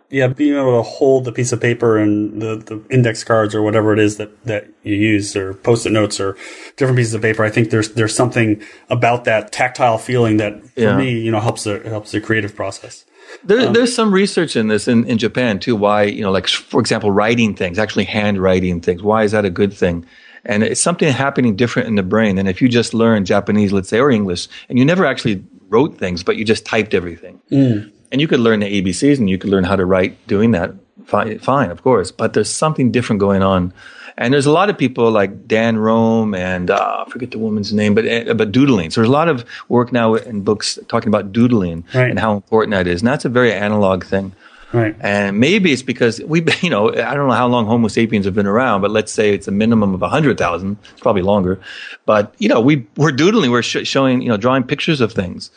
Yeah. 0.09 0.27
being 0.27 0.55
able 0.55 0.81
to 0.81 0.89
hold 0.89 1.25
the 1.25 1.31
piece 1.31 1.51
of 1.51 1.61
paper 1.61 1.97
and 1.97 2.41
the, 2.41 2.55
the 2.57 2.81
index 2.89 3.23
cards 3.23 3.53
or 3.53 3.61
whatever 3.61 3.93
it 3.93 3.99
is 3.99 4.17
that, 4.17 4.43
that 4.45 4.67
you 4.83 4.95
use 4.95 5.35
or 5.35 5.53
post-it 5.53 5.91
notes 5.91 6.19
or 6.19 6.35
different 6.77 6.97
pieces 6.97 7.13
of 7.13 7.21
paper. 7.21 7.43
I 7.43 7.49
think 7.49 7.69
there's 7.69 7.89
there's 7.93 8.15
something 8.15 8.61
about 8.89 9.25
that 9.25 9.51
tactile 9.51 9.97
feeling 9.97 10.37
that 10.37 10.63
for 10.73 10.81
Yeah. 10.81 10.97
me, 10.97 11.19
you 11.19 11.31
know, 11.31 11.39
helps 11.39 11.63
the 11.63 11.79
helps 11.85 12.11
the 12.11 12.21
creative 12.21 12.55
process. 12.55 13.05
There, 13.43 13.67
um, 13.67 13.73
there's 13.73 13.93
some 13.93 14.11
research 14.13 14.55
in 14.55 14.67
this 14.67 14.87
in, 14.87 15.05
in 15.05 15.17
Japan 15.17 15.59
too. 15.59 15.75
Why, 15.75 16.03
you 16.03 16.21
know, 16.21 16.31
like 16.31 16.47
for 16.47 16.79
example, 16.79 17.11
writing 17.11 17.55
things, 17.55 17.77
actually 17.77 18.05
handwriting 18.05 18.81
things. 18.81 19.03
Why 19.03 19.23
is 19.23 19.31
that 19.31 19.45
a 19.45 19.49
good 19.49 19.73
thing? 19.73 20.05
And 20.45 20.63
it's 20.63 20.81
something 20.81 21.11
happening 21.11 21.55
different 21.55 21.89
in 21.89 21.95
the 21.95 22.03
brain 22.03 22.37
than 22.37 22.47
if 22.47 22.61
you 22.61 22.69
just 22.69 22.93
learn 22.93 23.25
Japanese, 23.25 23.73
let's 23.73 23.89
say, 23.89 23.99
or 23.99 24.09
English, 24.09 24.47
and 24.69 24.79
you 24.79 24.85
never 24.85 25.05
actually 25.05 25.43
wrote 25.67 25.97
things, 25.97 26.23
but 26.23 26.37
you 26.37 26.45
just 26.45 26.65
typed 26.65 26.93
everything. 26.93 27.39
Mm. 27.51 27.91
And 28.11 28.19
you 28.21 28.27
could 28.27 28.39
learn 28.39 28.59
the 28.61 28.81
ABCs 28.81 29.17
and 29.19 29.29
you 29.29 29.37
could 29.37 29.49
learn 29.49 29.63
how 29.63 29.75
to 29.75 29.85
write 29.85 30.15
doing 30.27 30.51
that. 30.51 30.73
Fine, 31.05 31.39
fine, 31.39 31.71
of 31.71 31.81
course. 31.83 32.11
But 32.11 32.33
there's 32.33 32.49
something 32.49 32.91
different 32.91 33.19
going 33.19 33.41
on. 33.43 33.73
And 34.17 34.33
there's 34.33 34.45
a 34.45 34.51
lot 34.51 34.69
of 34.69 34.77
people 34.77 35.09
like 35.11 35.47
Dan 35.47 35.77
Roam 35.77 36.33
and 36.35 36.69
uh, 36.69 37.05
I 37.07 37.09
forget 37.09 37.31
the 37.31 37.37
woman's 37.39 37.71
name, 37.73 37.95
but 37.95 38.05
uh, 38.05 38.33
but 38.33 38.51
doodling. 38.51 38.89
So 38.91 38.99
there's 39.01 39.07
a 39.09 39.11
lot 39.13 39.29
of 39.29 39.45
work 39.69 39.93
now 39.93 40.15
in 40.15 40.41
books 40.41 40.77
talking 40.89 41.07
about 41.07 41.31
doodling 41.31 41.85
Right. 41.93 42.09
and 42.09 42.19
how 42.19 42.35
important 42.35 42.71
that 42.71 42.85
is. 42.85 43.01
And 43.01 43.07
that's 43.07 43.23
a 43.25 43.29
very 43.29 43.53
analog 43.53 44.03
thing. 44.03 44.33
Right. 44.73 44.95
And 44.99 45.39
maybe 45.39 45.71
it's 45.71 45.81
because 45.81 46.21
we, 46.25 46.43
you 46.61 46.69
know, 46.69 46.89
I 46.89 47.13
don't 47.15 47.27
know 47.27 47.33
how 47.33 47.47
long 47.47 47.65
Homo 47.65 47.87
sapiens 47.87 48.25
have 48.25 48.35
been 48.35 48.45
around, 48.45 48.81
but 48.81 48.91
let's 48.91 49.11
say 49.11 49.33
it's 49.33 49.47
a 49.47 49.51
minimum 49.51 49.93
of 49.95 50.01
hundred 50.01 50.37
thousand. 50.37 50.77
It's 50.91 51.01
probably 51.01 51.21
longer. 51.23 51.59
But 52.05 52.35
you 52.39 52.49
know, 52.49 52.59
we 52.59 52.85
we're 52.97 53.13
doodling, 53.13 53.51
we're 53.51 53.63
sh- 53.63 53.87
showing, 53.87 54.21
you 54.21 54.27
know, 54.29 54.37
drawing 54.37 54.63
pictures 54.63 54.99
of 54.99 55.13
things. 55.13 55.49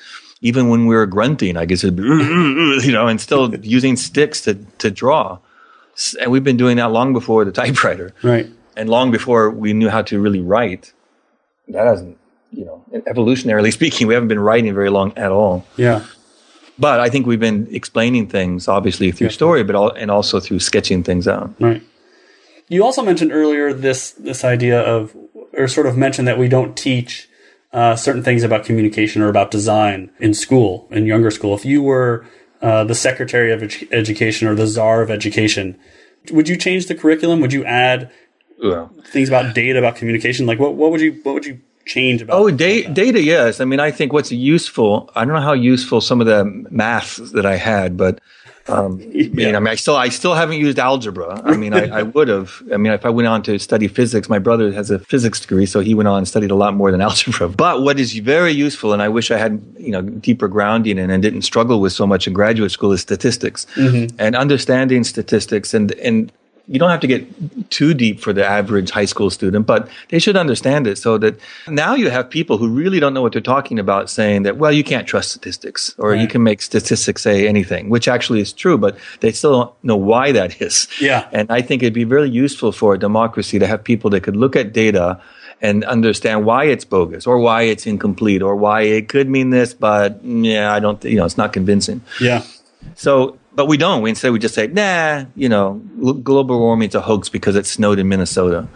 Even 0.42 0.68
when 0.68 0.86
we 0.86 0.94
were 0.94 1.06
grunting, 1.06 1.56
I 1.56 1.64
guess, 1.64 1.84
it'd 1.84 1.96
be, 1.96 2.02
you 2.02 2.92
know, 2.92 3.06
and 3.06 3.20
still 3.20 3.54
using 3.62 3.96
sticks 3.96 4.40
to 4.42 4.54
to 4.78 4.90
draw. 4.90 5.38
And 6.20 6.30
we've 6.30 6.44
been 6.44 6.56
doing 6.56 6.76
that 6.78 6.90
long 6.90 7.12
before 7.12 7.44
the 7.44 7.52
typewriter. 7.52 8.14
Right. 8.22 8.48
And 8.76 8.88
long 8.88 9.10
before 9.10 9.50
we 9.50 9.72
knew 9.72 9.90
how 9.90 10.02
to 10.02 10.18
really 10.18 10.40
write, 10.40 10.92
that 11.68 11.86
hasn't, 11.86 12.18
you 12.50 12.64
know, 12.64 12.84
evolutionarily 12.92 13.72
speaking, 13.78 14.06
we 14.06 14.14
haven't 14.14 14.28
been 14.28 14.40
writing 14.40 14.74
very 14.74 14.90
long 14.90 15.12
at 15.16 15.30
all. 15.30 15.66
Yeah. 15.76 16.04
But 16.78 17.00
I 17.00 17.10
think 17.10 17.26
we've 17.26 17.40
been 17.40 17.68
explaining 17.70 18.28
things, 18.28 18.66
obviously 18.66 19.12
through 19.12 19.28
yeah. 19.28 19.32
story, 19.32 19.62
but 19.62 19.76
all, 19.76 19.90
and 19.90 20.10
also 20.10 20.40
through 20.40 20.60
sketching 20.60 21.02
things 21.02 21.28
out. 21.28 21.54
Right. 21.60 21.82
You 22.68 22.84
also 22.84 23.02
mentioned 23.02 23.32
earlier 23.32 23.74
this 23.74 24.12
this 24.12 24.44
idea 24.44 24.80
of, 24.80 25.14
or 25.52 25.68
sort 25.68 25.86
of 25.86 25.96
mentioned 25.96 26.26
that 26.28 26.38
we 26.38 26.48
don't 26.48 26.76
teach 26.76 27.28
uh, 27.72 27.96
certain 27.96 28.22
things 28.22 28.42
about 28.42 28.64
communication 28.64 29.22
or 29.22 29.28
about 29.28 29.50
design 29.50 30.10
in 30.18 30.34
school, 30.34 30.86
in 30.90 31.06
younger 31.06 31.30
school. 31.30 31.54
If 31.54 31.64
you 31.64 31.82
were 31.82 32.26
uh, 32.60 32.84
the 32.84 32.94
secretary 32.94 33.52
of 33.52 33.62
education 33.92 34.46
or 34.46 34.54
the 34.54 34.66
czar 34.66 35.02
of 35.02 35.10
education, 35.10 35.78
would 36.30 36.48
you 36.48 36.56
change 36.56 36.86
the 36.86 36.94
curriculum? 36.94 37.40
Would 37.40 37.52
you 37.52 37.64
add 37.64 38.10
yeah. 38.58 38.88
things 39.06 39.28
about 39.28 39.54
data, 39.54 39.78
about 39.78 39.96
communication? 39.96 40.46
Like 40.46 40.58
what, 40.58 40.74
what 40.74 40.90
would 40.90 41.00
you 41.00 41.20
what 41.22 41.34
would 41.34 41.46
you 41.46 41.60
change 41.86 42.22
about? 42.22 42.36
Oh, 42.38 42.50
da- 42.50 42.86
data, 42.88 43.22
yes. 43.22 43.60
I 43.60 43.64
mean, 43.64 43.80
I 43.80 43.90
think 43.90 44.12
what's 44.12 44.30
useful. 44.30 45.10
I 45.14 45.24
don't 45.24 45.34
know 45.34 45.40
how 45.40 45.54
useful 45.54 46.00
some 46.00 46.20
of 46.20 46.26
the 46.26 46.44
math 46.70 47.16
that 47.32 47.46
I 47.46 47.56
had, 47.56 47.96
but 47.96 48.20
um, 48.68 49.00
yeah. 49.12 49.26
I, 49.26 49.28
mean, 49.28 49.56
I 49.56 49.58
mean, 49.60 49.68
I 49.68 49.74
still, 49.74 49.96
I 49.96 50.08
still 50.08 50.34
haven't 50.34 50.58
used 50.58 50.78
algebra. 50.78 51.40
I 51.44 51.56
mean, 51.56 51.74
I, 51.74 52.00
I 52.00 52.02
would 52.14 52.28
have. 52.28 52.62
I 52.72 52.76
mean, 52.76 52.92
if 52.92 53.04
I 53.04 53.10
went 53.10 53.28
on 53.28 53.42
to 53.44 53.58
study 53.58 53.88
physics, 53.88 54.28
my 54.28 54.38
brother 54.38 54.72
has 54.72 54.90
a 54.90 54.98
physics 55.00 55.40
degree, 55.40 55.66
so 55.66 55.80
he 55.80 55.94
went 55.94 56.08
on 56.08 56.18
and 56.18 56.28
studied 56.28 56.50
a 56.50 56.54
lot 56.54 56.74
more 56.74 56.90
than 56.90 57.00
algebra. 57.08 57.48
But 57.48 57.82
what 57.82 57.98
is 57.98 58.12
very 58.18 58.52
useful, 58.52 58.92
and 58.92 59.02
I 59.02 59.08
wish 59.08 59.30
I 59.30 59.38
had, 59.38 59.62
you 59.78 59.90
know, 59.90 60.02
deeper 60.02 60.48
grounding 60.48 60.98
in 60.98 61.10
and 61.10 61.22
didn't 61.22 61.42
struggle 61.42 61.80
with 61.80 61.92
so 61.92 62.06
much 62.06 62.26
in 62.26 62.32
graduate 62.32 62.70
school, 62.70 62.92
is 62.92 63.00
statistics 63.00 63.66
mm-hmm. 63.74 64.14
and 64.18 64.36
understanding 64.36 65.04
statistics 65.04 65.74
and 65.74 65.92
and 65.92 66.32
you 66.68 66.78
don't 66.78 66.90
have 66.90 67.00
to 67.00 67.06
get 67.06 67.70
too 67.70 67.92
deep 67.92 68.20
for 68.20 68.32
the 68.32 68.44
average 68.44 68.90
high 68.90 69.04
school 69.04 69.30
student, 69.30 69.66
but 69.66 69.88
they 70.10 70.18
should 70.18 70.36
understand 70.36 70.86
it 70.86 70.96
so 70.96 71.18
that 71.18 71.38
now 71.68 71.94
you 71.94 72.08
have 72.08 72.30
people 72.30 72.56
who 72.56 72.68
really 72.68 73.00
don't 73.00 73.14
know 73.14 73.22
what 73.22 73.32
they're 73.32 73.40
talking 73.40 73.78
about 73.78 74.08
saying 74.08 74.44
that, 74.44 74.58
well, 74.58 74.72
you 74.72 74.84
can't 74.84 75.06
trust 75.06 75.30
statistics 75.30 75.94
or 75.98 76.10
right. 76.10 76.20
you 76.20 76.28
can 76.28 76.42
make 76.42 76.62
statistics 76.62 77.22
say 77.22 77.48
anything, 77.48 77.88
which 77.88 78.06
actually 78.06 78.40
is 78.40 78.52
true, 78.52 78.78
but 78.78 78.96
they 79.20 79.32
still 79.32 79.52
don't 79.52 79.84
know 79.84 79.96
why 79.96 80.30
that 80.32 80.60
is. 80.62 80.86
Yeah. 81.00 81.28
And 81.32 81.50
I 81.50 81.62
think 81.62 81.82
it'd 81.82 81.94
be 81.94 82.04
very 82.04 82.30
useful 82.30 82.70
for 82.70 82.94
a 82.94 82.98
democracy 82.98 83.58
to 83.58 83.66
have 83.66 83.82
people 83.82 84.10
that 84.10 84.22
could 84.22 84.36
look 84.36 84.54
at 84.54 84.72
data 84.72 85.20
and 85.60 85.84
understand 85.84 86.44
why 86.44 86.64
it's 86.64 86.84
bogus 86.84 87.26
or 87.26 87.38
why 87.38 87.62
it's 87.62 87.86
incomplete 87.86 88.42
or 88.42 88.56
why 88.56 88.82
it 88.82 89.08
could 89.08 89.28
mean 89.28 89.50
this, 89.50 89.74
but 89.74 90.22
yeah, 90.24 90.72
I 90.72 90.80
don't, 90.80 91.02
you 91.04 91.16
know, 91.16 91.24
it's 91.24 91.38
not 91.38 91.52
convincing. 91.52 92.02
Yeah. 92.20 92.42
So 92.94 93.38
but 93.54 93.66
we 93.66 93.76
don't. 93.76 94.02
We 94.02 94.10
instead 94.10 94.32
we 94.32 94.38
just 94.38 94.54
say, 94.54 94.66
nah, 94.66 95.24
you 95.34 95.48
know, 95.48 95.74
global 96.22 96.58
warming's 96.58 96.94
a 96.94 97.00
hoax 97.00 97.28
because 97.28 97.56
it 97.56 97.66
snowed 97.66 97.98
in 97.98 98.08
Minnesota. 98.08 98.68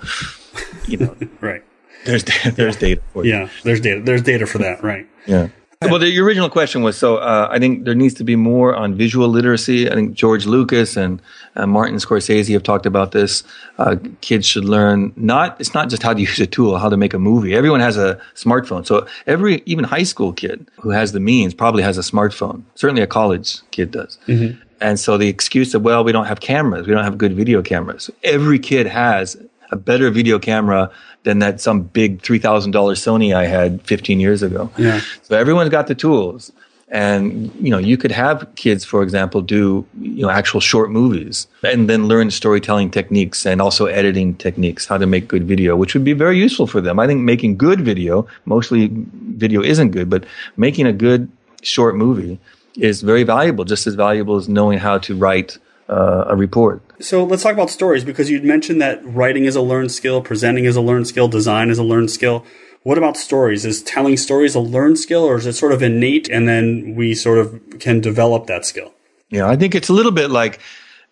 You 0.87 0.99
know, 0.99 1.17
right? 1.41 1.63
There's 2.05 2.25
there's 2.55 2.77
data 2.77 3.03
for 3.13 3.25
you. 3.25 3.33
Yeah, 3.33 3.49
there's 3.65 3.81
data. 3.81 4.01
There's 4.03 4.23
data 4.23 4.47
for 4.47 4.59
that, 4.59 4.83
right? 4.83 5.07
Yeah. 5.27 5.49
Well, 5.83 5.99
the 5.99 6.19
original 6.21 6.49
question 6.49 6.83
was 6.83 6.97
so. 6.97 7.19
Uh, 7.19 7.49
I 7.51 7.59
think 7.59 7.85
there 7.85 7.95
needs 7.95 8.15
to 8.15 8.25
be 8.25 8.35
more 8.35 8.75
on 8.75 8.95
visual 8.95 9.29
literacy. 9.29 9.91
I 9.91 9.95
think 9.95 10.15
George 10.15 10.47
Lucas 10.47 10.97
and 10.97 11.21
uh, 11.55 11.67
Martin 11.67 11.97
Scorsese 11.97 12.53
have 12.55 12.63
talked 12.63 12.87
about 12.87 13.13
this. 13.13 13.45
Uh, 13.77 13.97
kids 14.23 14.47
should 14.47 14.65
learn 14.65 15.13
not. 15.17 15.61
It's 15.61 15.75
not 15.75 15.91
just 15.91 16.03
how 16.03 16.15
to 16.15 16.21
use 16.29 16.39
a 16.41 16.47
tool, 16.47 16.79
how 16.79 16.89
to 16.89 16.97
make 16.97 17.13
a 17.13 17.19
movie. 17.19 17.55
Everyone 17.55 17.81
has 17.81 17.99
a 17.99 18.19
smartphone, 18.35 18.87
so 18.87 19.07
every 19.27 19.63
even 19.67 19.85
high 19.85 20.05
school 20.05 20.33
kid 20.33 20.67
who 20.81 20.91
has 20.91 21.13
the 21.13 21.21
means 21.21 21.53
probably 21.53 21.83
has 21.83 21.99
a 21.99 22.03
smartphone. 22.03 22.63
Certainly, 22.75 23.03
a 23.03 23.07
college 23.07 23.61
kid 23.71 23.91
does. 23.91 24.19
Mm-hmm. 24.27 24.59
And 24.81 25.01
so 25.01 25.17
the 25.17 25.29
excuse 25.29 25.75
of, 25.75 25.83
well, 25.83 26.05
we 26.05 26.13
don't 26.13 26.27
have 26.27 26.41
cameras, 26.41 26.87
we 26.87 26.93
don't 26.93 27.05
have 27.05 27.19
good 27.19 27.35
video 27.35 27.63
cameras. 27.63 28.11
Every 28.25 28.59
kid 28.59 28.87
has 28.87 29.37
a 29.71 29.77
better 29.77 30.11
video 30.11 30.39
camera 30.39 30.91
than 31.25 31.41
that 31.41 31.61
some 31.61 31.83
big 31.83 32.23
$3,000 32.23 32.71
Sony 32.71 33.35
I 33.35 33.47
had 33.47 33.83
15 33.83 34.21
years 34.21 34.43
ago. 34.43 34.71
Yeah. 34.77 35.01
So 35.23 35.37
everyone's 35.37 35.71
got 35.71 35.87
the 35.87 35.95
tools. 35.95 36.53
And, 36.89 37.53
you 37.61 37.71
know, 37.71 37.79
you 37.79 37.97
could 37.97 38.13
have 38.13 38.47
kids, 38.55 38.85
for 38.85 39.03
example, 39.03 39.41
do, 39.41 39.85
you 40.01 40.23
know, 40.23 40.31
actual 40.31 40.61
short 40.61 40.89
movies 40.89 41.49
and 41.65 41.91
then 41.91 42.07
learn 42.07 42.31
storytelling 42.31 42.93
techniques 42.93 43.45
and 43.45 43.61
also 43.61 43.87
editing 43.87 44.37
techniques, 44.37 44.87
how 44.87 44.97
to 44.97 45.07
make 45.07 45.27
good 45.27 45.49
video, 45.49 45.75
which 45.75 45.95
would 45.95 46.05
be 46.05 46.13
very 46.13 46.39
useful 46.39 46.69
for 46.69 46.81
them. 46.81 47.01
I 47.01 47.09
think 47.09 47.23
making 47.23 47.57
good 47.57 47.81
video, 47.81 48.29
mostly 48.45 48.89
video 48.93 49.63
isn't 49.63 49.91
good, 49.91 50.09
but 50.09 50.27
making 50.57 50.87
a 50.87 50.93
good 50.93 51.29
short 51.63 51.97
movie 51.97 52.39
is 52.77 53.03
very 53.03 53.23
valuable, 53.23 53.65
just 53.65 53.87
as 53.87 53.95
valuable 53.95 54.37
as 54.37 54.49
knowing 54.49 54.79
how 54.79 54.99
to 54.99 55.17
write 55.17 55.59
uh, 55.89 56.25
a 56.29 56.37
report. 56.37 56.83
So 57.01 57.25
let's 57.25 57.43
talk 57.43 57.53
about 57.53 57.71
stories 57.71 58.05
because 58.05 58.31
you'd 58.31 58.45
mentioned 58.45 58.81
that 58.83 59.01
writing 59.05 59.45
is 59.45 59.57
a 59.57 59.63
learned 59.63 59.93
skill, 59.93 60.21
presenting 60.23 60.65
is 60.65 60.77
a 60.77 60.81
learned 60.81 61.07
skill, 61.07 61.29
design 61.29 61.71
is 61.71 61.79
a 61.79 61.85
learned 61.85 62.11
skill. 62.11 62.45
What 62.83 62.99
about 62.99 63.17
stories? 63.17 63.65
Is 63.65 63.83
telling 63.83 64.17
stories 64.17 64.55
a 64.55 64.61
learned 64.61 64.99
skill 64.99 65.25
or 65.25 65.37
is 65.37 65.47
it 65.47 65.55
sort 65.55 65.73
of 65.73 65.83
innate 65.83 66.29
and 66.29 66.49
then 66.49 66.95
we 66.95 67.15
sort 67.15 67.39
of 67.39 67.61
can 67.81 68.01
develop 68.01 68.47
that 68.47 68.65
skill? 68.65 68.93
Yeah, 69.31 69.49
I 69.49 69.57
think 69.57 69.75
it's 69.75 69.89
a 69.89 69.93
little 69.93 70.13
bit 70.13 70.31
like 70.31 70.61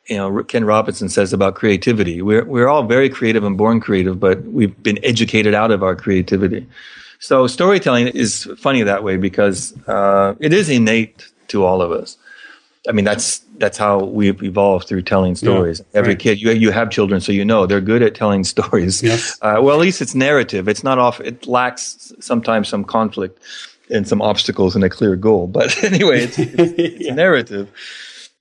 you 0.07 0.17
know 0.17 0.45
Ken 0.45 0.65
Robinson 0.65 1.09
says 1.09 1.33
about 1.33 1.57
creativity. 1.57 2.23
We're 2.23 2.45
we're 2.45 2.69
all 2.69 2.85
very 2.85 3.09
creative 3.09 3.43
and 3.43 3.59
born 3.59 3.81
creative, 3.81 4.21
but 4.21 4.43
we've 4.45 4.81
been 4.83 5.05
educated 5.05 5.53
out 5.55 5.73
of 5.73 5.83
our 5.83 5.97
creativity. 5.97 6.67
So 7.19 7.47
storytelling 7.47 8.09
is 8.09 8.49
funny 8.59 8.83
that 8.83 9.03
way 9.03 9.17
because 9.17 9.75
uh, 9.89 10.35
it 10.41 10.53
is 10.53 10.69
innate 10.69 11.27
to 11.49 11.65
all 11.65 11.83
of 11.83 11.93
us. 11.93 12.17
I 12.89 12.93
mean, 12.93 13.05
that's 13.05 13.39
that's 13.59 13.79
how 13.79 14.05
we've 14.05 14.43
evolved 14.43 14.89
through 14.89 15.03
telling 15.03 15.37
stories. 15.37 15.81
Yeah, 15.81 16.01
Every 16.01 16.13
right. 16.13 16.19
kid, 16.19 16.41
you 16.41 16.51
you 16.51 16.71
have 16.71 16.91
children, 16.91 17.21
so 17.21 17.33
you 17.33 17.45
know 17.45 17.67
they're 17.67 17.81
good 17.81 18.03
at 18.03 18.15
telling 18.15 18.45
stories. 18.55 19.03
Yes. 19.03 19.39
Uh, 19.41 19.59
well, 19.63 19.75
at 19.75 19.81
least 19.81 20.03
it's 20.03 20.15
narrative. 20.15 20.69
It's 20.69 20.85
not 20.85 20.99
off. 20.99 21.21
It 21.21 21.47
lacks 21.47 22.13
sometimes 22.21 22.69
some 22.69 22.85
conflict 22.85 23.39
and 23.91 24.07
some 24.07 24.21
obstacles 24.21 24.75
and 24.75 24.85
a 24.85 24.91
clear 24.91 25.17
goal. 25.17 25.47
But 25.47 25.83
anyway, 25.85 26.25
it's, 26.25 26.39
it's, 26.39 26.55
it's 26.79 27.05
yeah. 27.07 27.15
narrative. 27.15 27.71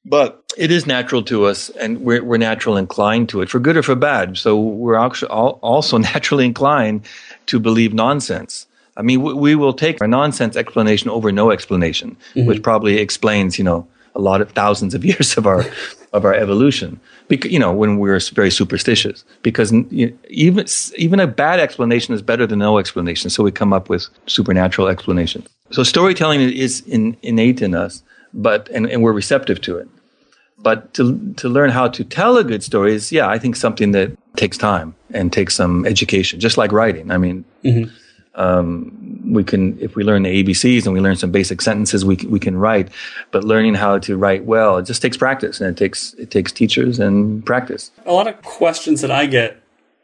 But 0.05 0.43
it 0.57 0.69
is 0.69 0.85
natural 0.85 1.23
to 1.23 1.45
us, 1.45 1.69
and 1.69 2.01
we're 2.01 2.23
we're 2.23 2.37
natural 2.37 2.75
inclined 2.75 3.29
to 3.29 3.41
it, 3.41 3.49
for 3.49 3.59
good 3.59 3.77
or 3.77 3.83
for 3.83 3.95
bad. 3.95 4.37
So 4.37 4.59
we're 4.59 4.95
actually 4.95 5.29
also 5.29 5.97
naturally 5.97 6.45
inclined 6.45 7.05
to 7.45 7.59
believe 7.59 7.93
nonsense. 7.93 8.67
I 8.95 9.01
mean, 9.01 9.21
we, 9.21 9.33
we 9.33 9.55
will 9.55 9.73
take 9.73 10.01
a 10.01 10.07
nonsense 10.07 10.55
explanation 10.55 11.09
over 11.09 11.31
no 11.31 11.51
explanation, 11.51 12.15
mm-hmm. 12.35 12.47
which 12.47 12.61
probably 12.61 12.97
explains, 12.97 13.57
you 13.57 13.63
know, 13.63 13.87
a 14.15 14.21
lot 14.21 14.41
of 14.41 14.51
thousands 14.51 14.93
of 14.93 15.03
years 15.09 15.37
of 15.37 15.47
our 15.47 15.65
of 16.13 16.25
our 16.25 16.33
evolution. 16.33 16.99
Because 17.27 17.51
you 17.51 17.59
know, 17.59 17.73
when 17.73 17.97
we're 17.97 18.19
very 18.33 18.51
superstitious, 18.51 19.23
because 19.41 19.71
you 19.71 20.07
know, 20.07 20.17
even 20.29 20.65
even 20.97 21.19
a 21.19 21.27
bad 21.27 21.59
explanation 21.59 22.13
is 22.13 22.21
better 22.21 22.45
than 22.45 22.59
no 22.59 22.77
explanation. 22.77 23.29
So 23.29 23.43
we 23.43 23.51
come 23.51 23.73
up 23.73 23.89
with 23.89 24.07
supernatural 24.27 24.87
explanations. 24.87 25.47
So 25.71 25.83
storytelling 25.83 26.41
is 26.41 26.81
in, 26.81 27.17
innate 27.23 27.61
in 27.61 27.73
us, 27.73 28.03
but 28.33 28.69
and, 28.69 28.85
and 28.87 29.01
we're 29.01 29.13
receptive 29.13 29.59
to 29.61 29.77
it. 29.77 29.87
But 30.59 30.93
to 30.93 31.33
to 31.37 31.49
learn 31.49 31.71
how 31.71 31.87
to 31.87 32.03
tell 32.03 32.37
a 32.37 32.43
good 32.43 32.63
story 32.63 32.93
is, 32.93 33.11
yeah, 33.11 33.27
I 33.27 33.39
think 33.39 33.55
something 33.55 33.91
that 33.93 34.15
takes 34.35 34.57
time 34.57 34.93
and 35.11 35.33
takes 35.33 35.55
some 35.55 35.85
education, 35.85 36.39
just 36.39 36.57
like 36.57 36.71
writing. 36.71 37.09
I 37.09 37.17
mean. 37.17 37.43
Mm-hmm 37.63 37.95
um, 38.35 39.31
we 39.31 39.43
can, 39.43 39.79
if 39.79 39.95
we 39.95 40.03
learn 40.03 40.23
the 40.23 40.43
ABCs 40.43 40.85
and 40.85 40.93
we 40.93 40.99
learn 40.99 41.15
some 41.15 41.31
basic 41.31 41.61
sentences, 41.61 42.03
we 42.03 42.15
we 42.27 42.39
can 42.39 42.57
write. 42.57 42.89
But 43.31 43.43
learning 43.43 43.75
how 43.75 43.99
to 43.99 44.17
write 44.17 44.45
well, 44.45 44.77
it 44.77 44.85
just 44.85 45.01
takes 45.01 45.17
practice, 45.17 45.61
and 45.61 45.69
it 45.69 45.77
takes 45.77 46.13
it 46.15 46.31
takes 46.31 46.51
teachers 46.51 46.99
and 46.99 47.45
practice. 47.45 47.91
A 48.05 48.13
lot 48.13 48.27
of 48.27 48.41
questions 48.41 49.01
that 49.01 49.11
I 49.11 49.25
get 49.25 49.61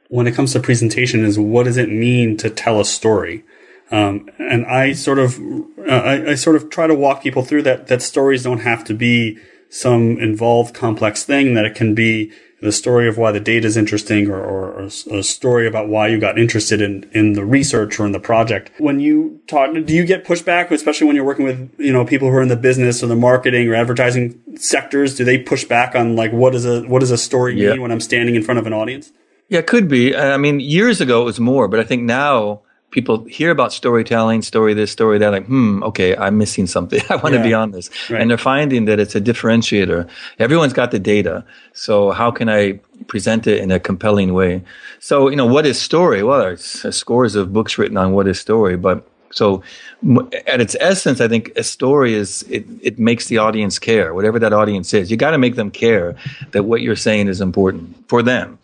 when 0.10 0.28
it 0.28 0.34
comes 0.34 0.54
to 0.54 0.60
presentation 0.60 1.24
is, 1.24 1.40
what 1.40 1.64
does 1.64 1.78
it 1.78 1.90
mean 1.90 2.38
to 2.38 2.50
tell 2.50 2.80
a 2.80 2.86
story? 2.86 3.44
Um, 3.92 4.30
and 4.38 4.66
I 4.66 4.94
sort 4.94 5.18
of, 5.18 5.40
uh, 5.40 5.92
I, 5.92 6.32
I 6.32 6.36
sort 6.36 6.56
of 6.56 6.70
try 6.70 6.86
to 6.86 6.94
walk 6.94 7.24
people 7.24 7.44
through 7.44 7.64
that. 7.64 7.88
That 7.88 8.02
stories 8.02 8.44
don't 8.44 8.60
have 8.60 8.84
to 8.86 8.94
be 8.94 9.40
some 9.70 10.20
involved, 10.20 10.76
complex 10.76 11.24
thing. 11.24 11.54
That 11.54 11.66
it 11.66 11.76
can 11.76 11.96
be 11.96 12.32
the 12.62 12.72
story 12.72 13.08
of 13.08 13.18
why 13.18 13.32
the 13.32 13.40
data 13.40 13.66
is 13.66 13.78
interesting 13.78 14.30
or, 14.30 14.40
or, 14.42 14.90
a 15.12 15.24
story 15.24 15.68
about 15.68 15.88
why 15.88 16.08
you 16.08 16.20
got 16.20 16.38
interested 16.38 16.82
in, 16.82 17.10
in 17.14 17.34
the 17.34 17.46
research 17.46 18.00
or 18.00 18.06
in 18.06 18.12
the 18.12 18.20
project. 18.20 18.72
When 18.80 19.00
you 19.00 19.40
talk, 19.48 19.74
do 19.74 19.94
you 19.94 20.06
get 20.06 20.26
pushback, 20.26 20.72
especially 20.72 21.08
when 21.08 21.16
you're 21.16 21.26
working 21.26 21.46
with, 21.46 21.72
you 21.78 21.94
know, 21.94 22.06
people 22.06 22.30
who 22.30 22.36
are 22.36 22.42
in 22.42 22.48
the 22.48 22.56
business 22.56 23.04
or 23.04 23.08
the 23.08 23.16
marketing 23.16 23.70
or 23.70 23.76
advertising 23.76 24.42
sectors? 24.56 25.16
Do 25.16 25.24
they 25.24 25.38
push 25.38 25.64
back 25.64 25.96
on 25.96 26.16
like, 26.16 26.32
what 26.32 26.56
is 26.56 26.66
a, 26.66 26.82
what 26.84 27.00
does 27.00 27.12
a 27.12 27.18
story 27.18 27.60
yeah. 27.60 27.72
mean 27.72 27.82
when 27.82 27.92
I'm 27.92 28.02
standing 28.02 28.36
in 28.36 28.44
front 28.44 28.60
of 28.60 28.68
an 28.68 28.74
audience? 28.74 29.12
Yeah, 29.48 29.60
it 29.60 29.68
could 29.68 29.88
be. 29.88 30.16
I 30.16 30.38
mean, 30.38 30.60
years 30.60 31.02
ago 31.02 31.22
it 31.22 31.26
was 31.26 31.40
more, 31.40 31.68
but 31.68 31.80
I 31.80 31.84
think 31.84 32.04
now 32.04 32.62
people 32.92 33.24
hear 33.26 33.52
about 33.52 33.72
storytelling, 33.72 34.42
story 34.42 34.74
this, 34.74 34.92
story 34.92 35.18
that, 35.20 35.30
like, 35.30 35.46
hmm, 35.46 35.84
okay, 35.84 36.16
I'm 36.16 36.38
missing 36.38 36.68
something. 36.68 37.02
I 37.10 37.16
want 37.18 37.34
yeah. 37.34 37.42
to 37.42 37.48
be 37.48 37.54
on 37.54 37.72
this. 37.72 37.90
Right. 38.10 38.22
And 38.22 38.30
they're 38.30 38.38
finding 38.38 38.86
that 38.86 39.00
it's 39.00 39.16
a 39.16 39.22
differentiator. 39.22 40.10
Everyone's 40.40 40.74
got 40.74 40.92
the 40.92 41.00
data. 41.00 41.46
So 41.74 42.12
how 42.12 42.32
can 42.32 42.50
I 42.50 42.80
present 43.08 43.48
it 43.48 43.60
in 43.60 43.72
a 43.72 43.80
compelling 43.80 44.34
way? 44.34 44.64
So, 45.00 45.30
you 45.30 45.36
know, 45.36 45.46
what 45.46 45.66
is 45.66 45.80
story? 45.80 46.24
Well, 46.24 46.40
there's 46.40 46.96
scores 46.96 47.36
of 47.36 47.54
books 47.54 47.78
written 47.78 47.98
on 47.98 48.14
what 48.14 48.28
is 48.28 48.40
story, 48.40 48.78
but 48.78 49.08
so 49.32 49.62
at 50.48 50.60
its 50.60 50.76
essence, 50.80 51.22
I 51.22 51.28
think 51.28 51.52
a 51.56 51.64
story 51.64 52.16
is, 52.16 52.44
it, 52.50 52.66
it 52.82 52.98
makes 52.98 53.28
the 53.28 53.38
audience 53.38 53.78
care, 53.78 54.14
whatever 54.16 54.40
that 54.40 54.54
audience 54.54 54.94
is. 54.94 55.12
You 55.12 55.18
got 55.18 55.32
to 55.32 55.38
make 55.38 55.56
them 55.56 55.70
care 55.70 56.16
that 56.52 56.64
what 56.64 56.82
you're 56.82 56.96
saying 56.96 57.28
is 57.28 57.40
important 57.40 58.10
for 58.10 58.24
them 58.24 58.58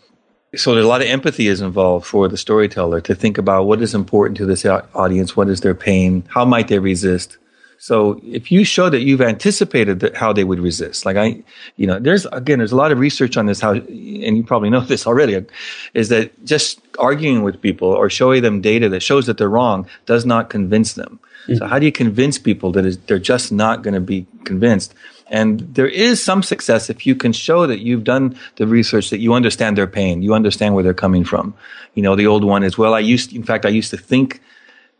so 0.55 0.73
there's 0.73 0.85
a 0.85 0.89
lot 0.89 1.01
of 1.01 1.07
empathy 1.07 1.47
is 1.47 1.61
involved 1.61 2.05
for 2.05 2.27
the 2.27 2.37
storyteller 2.37 3.01
to 3.01 3.15
think 3.15 3.37
about 3.37 3.65
what 3.65 3.81
is 3.81 3.93
important 3.93 4.37
to 4.37 4.45
this 4.45 4.65
audience, 4.65 5.35
what 5.35 5.49
is 5.49 5.61
their 5.61 5.75
pain, 5.75 6.23
how 6.27 6.45
might 6.45 6.67
they 6.67 6.79
resist. 6.79 7.37
So 7.77 8.19
if 8.23 8.51
you 8.51 8.63
show 8.63 8.89
that 8.89 9.01
you've 9.01 9.21
anticipated 9.21 9.99
that 9.99 10.15
how 10.15 10.33
they 10.33 10.43
would 10.43 10.59
resist, 10.59 11.05
like 11.05 11.17
I, 11.17 11.43
you 11.75 11.85
know, 11.85 11.99
there's 11.99 12.25
again, 12.27 12.59
there's 12.59 12.71
a 12.71 12.75
lot 12.75 12.91
of 12.91 12.99
research 12.99 13.37
on 13.37 13.45
this. 13.45 13.59
How, 13.59 13.73
and 13.73 14.37
you 14.37 14.43
probably 14.43 14.69
know 14.69 14.79
this 14.93 15.05
already, 15.05 15.45
is 15.93 16.09
that 16.09 16.45
just 16.45 16.79
arguing 16.97 17.43
with 17.43 17.61
people 17.61 17.89
or 17.89 18.09
showing 18.09 18.41
them 18.41 18.61
data 18.61 18.89
that 18.89 19.01
shows 19.01 19.25
that 19.27 19.37
they're 19.37 19.49
wrong 19.49 19.87
does 20.05 20.25
not 20.25 20.49
convince 20.49 20.93
them. 20.93 21.19
Mm-hmm. 21.43 21.57
So 21.57 21.67
how 21.67 21.77
do 21.77 21.85
you 21.85 21.91
convince 21.91 22.39
people 22.39 22.71
that 22.71 22.85
is, 22.85 22.97
they're 22.99 23.19
just 23.19 23.51
not 23.51 23.83
going 23.83 23.93
to 23.93 23.99
be 23.99 24.25
convinced? 24.45 24.93
And 25.27 25.61
there 25.73 25.87
is 25.87 26.23
some 26.23 26.43
success 26.43 26.89
if 26.89 27.07
you 27.07 27.15
can 27.15 27.33
show 27.33 27.65
that 27.65 27.79
you've 27.79 28.03
done 28.03 28.37
the 28.57 28.67
research, 28.67 29.09
that 29.09 29.19
you 29.19 29.33
understand 29.33 29.77
their 29.77 29.87
pain, 29.87 30.21
you 30.21 30.33
understand 30.33 30.75
where 30.75 30.83
they're 30.83 30.93
coming 30.93 31.23
from. 31.23 31.55
You 31.95 32.03
know, 32.03 32.15
the 32.15 32.27
old 32.27 32.43
one 32.43 32.63
is, 32.63 32.77
well, 32.77 32.93
I 32.93 32.99
used, 32.99 33.33
in 33.33 33.43
fact, 33.43 33.65
I 33.65 33.69
used 33.69 33.89
to 33.91 33.97
think 33.97 34.41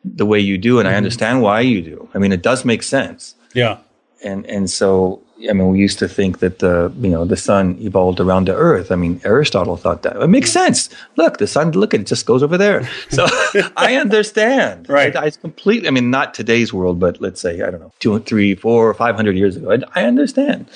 the 0.03 0.25
way 0.25 0.39
you 0.39 0.57
do, 0.57 0.79
and 0.79 0.87
mm-hmm. 0.87 0.93
I 0.93 0.97
understand 0.97 1.41
why 1.41 1.61
you 1.61 1.81
do. 1.81 2.09
I 2.13 2.17
mean, 2.17 2.31
it 2.31 2.41
does 2.41 2.65
make 2.65 2.83
sense. 2.83 3.35
Yeah. 3.53 3.77
And, 4.23 4.45
and 4.47 4.69
so, 4.69 5.21
I 5.37 5.53
mean, 5.53 5.69
we 5.69 5.79
used 5.79 5.99
to 5.99 6.07
think 6.07 6.39
that 6.39 6.59
the, 6.59 6.93
you 6.99 7.09
know, 7.09 7.25
the 7.25 7.35
sun 7.35 7.77
evolved 7.81 8.19
around 8.19 8.47
the 8.47 8.55
earth. 8.55 8.91
I 8.91 8.95
mean, 8.95 9.19
Aristotle 9.25 9.75
thought 9.75 10.03
that. 10.03 10.15
It 10.15 10.27
makes 10.27 10.51
sense. 10.51 10.89
Look, 11.17 11.37
the 11.39 11.47
sun, 11.47 11.71
look 11.71 11.93
it, 11.93 12.07
just 12.07 12.25
goes 12.25 12.41
over 12.41 12.57
there. 12.57 12.89
So 13.09 13.25
I 13.77 13.95
understand. 13.95 14.87
Right. 14.89 15.15
I, 15.15 15.25
I 15.25 15.29
completely, 15.29 15.87
I 15.87 15.91
mean, 15.91 16.09
not 16.09 16.33
today's 16.33 16.73
world, 16.73 16.99
but 16.99 17.19
let's 17.19 17.41
say, 17.41 17.61
I 17.61 17.69
don't 17.69 17.81
know, 17.81 17.91
two, 17.99 18.17
three, 18.19 18.55
four, 18.55 18.93
five 18.93 19.15
hundred 19.15 19.35
years 19.35 19.57
ago. 19.57 19.71
I, 19.71 20.01
I 20.01 20.05
understand. 20.05 20.67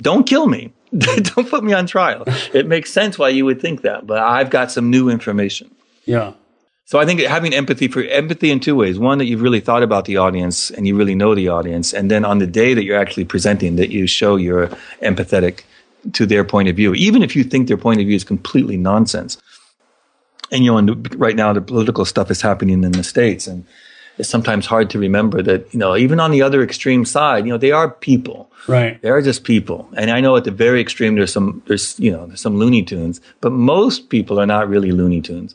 Don't 0.00 0.26
kill 0.26 0.46
me. 0.46 0.72
don't 0.96 1.48
put 1.48 1.64
me 1.64 1.72
on 1.72 1.86
trial. 1.86 2.24
It 2.54 2.66
makes 2.66 2.92
sense 2.92 3.18
why 3.18 3.30
you 3.30 3.44
would 3.44 3.60
think 3.60 3.82
that, 3.82 4.06
but 4.06 4.18
I've 4.18 4.50
got 4.50 4.70
some 4.70 4.90
new 4.90 5.08
information. 5.08 5.74
Yeah. 6.04 6.32
So 6.86 7.00
I 7.00 7.04
think 7.04 7.20
having 7.20 7.52
empathy 7.52 7.88
for 7.88 8.04
empathy 8.04 8.52
in 8.52 8.60
two 8.60 8.76
ways. 8.76 8.96
One, 8.96 9.18
that 9.18 9.24
you've 9.24 9.42
really 9.42 9.58
thought 9.58 9.82
about 9.82 10.04
the 10.04 10.18
audience 10.18 10.70
and 10.70 10.86
you 10.86 10.96
really 10.96 11.16
know 11.16 11.34
the 11.34 11.48
audience. 11.48 11.92
And 11.92 12.08
then 12.10 12.24
on 12.24 12.38
the 12.38 12.46
day 12.46 12.74
that 12.74 12.84
you're 12.84 12.98
actually 12.98 13.24
presenting, 13.24 13.74
that 13.74 13.90
you 13.90 14.06
show 14.06 14.36
you're 14.36 14.68
empathetic 15.02 15.62
to 16.12 16.26
their 16.26 16.44
point 16.44 16.68
of 16.68 16.76
view, 16.76 16.94
even 16.94 17.24
if 17.24 17.34
you 17.34 17.42
think 17.42 17.66
their 17.66 17.76
point 17.76 18.00
of 18.00 18.06
view 18.06 18.14
is 18.14 18.22
completely 18.22 18.76
nonsense. 18.76 19.36
And 20.52 20.64
you 20.64 20.80
know, 20.80 20.94
right 21.16 21.34
now 21.34 21.52
the 21.52 21.60
political 21.60 22.04
stuff 22.04 22.30
is 22.30 22.40
happening 22.40 22.84
in 22.84 22.92
the 22.92 23.02
States 23.02 23.48
and 23.48 23.66
it's 24.18 24.28
sometimes 24.28 24.66
hard 24.66 24.90
to 24.90 24.98
remember 24.98 25.42
that, 25.42 25.72
you 25.72 25.78
know, 25.78 25.96
even 25.96 26.20
on 26.20 26.30
the 26.30 26.42
other 26.42 26.62
extreme 26.62 27.04
side, 27.04 27.44
you 27.44 27.52
know, 27.52 27.58
they 27.58 27.72
are 27.72 27.90
people. 27.90 28.50
Right. 28.66 29.00
They 29.02 29.10
are 29.10 29.22
just 29.22 29.44
people. 29.44 29.88
And 29.96 30.10
I 30.10 30.20
know 30.20 30.36
at 30.36 30.44
the 30.44 30.50
very 30.50 30.80
extreme 30.80 31.14
there's 31.14 31.32
some 31.32 31.62
there's 31.66 31.98
you 32.00 32.10
know, 32.10 32.26
there's 32.26 32.40
some 32.40 32.56
Looney 32.56 32.82
Tunes, 32.82 33.20
but 33.40 33.52
most 33.52 34.08
people 34.08 34.40
are 34.40 34.46
not 34.46 34.68
really 34.68 34.90
Looney 34.90 35.20
Tunes. 35.20 35.54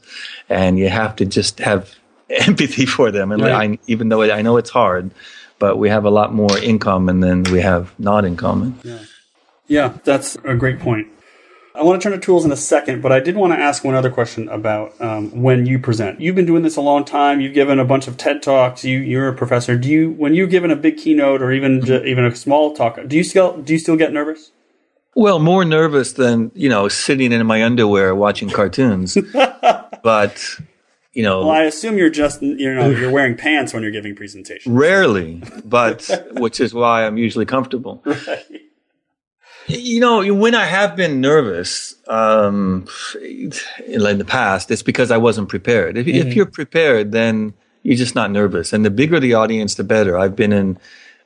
And 0.50 0.78
you 0.78 0.90
have 0.90 1.16
to 1.18 1.26
just 1.26 1.60
have 1.60 1.94
empathy 2.30 2.86
for 2.86 3.12
them. 3.12 3.32
And 3.32 3.42
right. 3.42 3.72
I, 3.72 3.80
even 3.88 4.10
though 4.10 4.22
I 4.22 4.42
know 4.42 4.58
it's 4.58 4.70
hard, 4.70 5.12
but 5.60 5.78
we 5.78 5.90
have 5.90 6.06
a 6.06 6.10
lot 6.10 6.34
more 6.34 6.58
in 6.58 6.80
common 6.80 7.20
than 7.20 7.44
we 7.44 7.62
have 7.62 7.94
not 8.00 8.26
in 8.26 8.38
common. 8.38 8.80
Yeah. 8.84 9.00
Yeah, 9.68 9.98
that's 10.04 10.36
a 10.44 10.54
great 10.54 10.82
point. 10.82 11.08
I 11.74 11.84
want 11.84 12.02
to 12.02 12.10
turn 12.10 12.20
to 12.20 12.24
tools 12.24 12.44
in 12.44 12.52
a 12.52 12.58
second, 12.58 13.02
but 13.02 13.12
I 13.12 13.22
did 13.22 13.38
want 13.38 13.54
to 13.54 13.60
ask 13.60 13.84
one 13.84 13.96
other 13.96 14.10
question 14.10 14.50
about 14.50 15.00
um, 15.00 15.42
when 15.42 15.66
you 15.66 15.80
present. 15.80 16.20
You've 16.20 16.36
been 16.36 16.46
doing 16.46 16.64
this 16.64 16.76
a 16.76 16.82
long 16.82 17.06
time. 17.06 17.40
You've 17.40 17.54
given 17.54 17.80
a 17.80 17.86
bunch 17.86 18.08
of 18.08 18.18
TED 18.18 18.44
talks. 18.44 18.84
You, 18.84 19.00
you're 19.00 19.30
a 19.30 19.36
professor. 19.36 19.78
Do 19.78 19.90
you, 19.90 20.12
when 20.12 20.34
you're 20.34 20.48
given 20.48 20.70
a 20.70 20.76
big 20.76 20.98
keynote 20.98 21.42
or 21.42 21.52
even 21.52 21.82
mm-hmm. 21.82 22.06
even 22.06 22.26
a 22.26 22.36
small 22.36 22.74
talk, 22.74 23.00
do 23.08 23.16
you 23.16 23.24
still 23.24 23.62
do 23.62 23.74
you 23.74 23.80
still 23.80 23.96
get 23.96 24.12
nervous? 24.12 24.52
Well, 25.16 25.40
more 25.40 25.64
nervous 25.66 26.14
than 26.14 26.52
you 26.56 26.70
know 26.70 26.88
sitting 26.88 27.32
in 27.32 27.46
my 27.46 27.64
underwear 27.64 28.16
watching 28.16 28.50
cartoons, 28.50 29.18
but 30.04 30.58
you 31.14 31.24
know. 31.24 31.42
Well, 31.42 31.52
I 31.52 31.64
assume 31.64 31.98
you're 31.98 32.10
just 32.10 32.42
you 32.42 32.74
know 32.74 32.90
you're 32.90 33.12
wearing 33.12 33.36
pants 33.38 33.74
when 33.74 33.84
you're 33.84 33.92
giving 33.92 34.16
presentations. 34.16 34.74
Rarely, 34.74 35.42
but 35.64 36.10
which 36.34 36.60
is 36.60 36.74
why 36.74 37.06
I'm 37.06 37.18
usually 37.18 37.46
comfortable. 37.46 38.04
Right. 38.28 38.61
You 39.72 40.00
know, 40.00 40.34
when 40.34 40.56
I 40.56 40.66
have 40.66 40.96
been 40.96 41.22
nervous 41.22 41.96
um, 42.08 42.88
in 43.22 44.18
the 44.18 44.26
past, 44.28 44.72
it's 44.72 44.84
because 44.84 45.12
I 45.12 45.18
wasn't 45.18 45.50
prepared. 45.50 45.98
If, 45.98 46.06
mm-hmm. 46.06 46.28
if, 46.28 46.36
you're 46.36 46.46
prepared, 46.46 47.12
then 47.12 47.54
you're 47.84 47.98
just 47.98 48.16
not 48.16 48.32
nervous. 48.32 48.74
And 48.74 48.86
the 48.86 48.90
bigger 48.90 49.20
the 49.20 49.34
audience, 49.34 49.76
the 49.76 49.84
better. 49.84 50.18
I've 50.18 50.36
been 50.36 50.54
in 50.54 50.78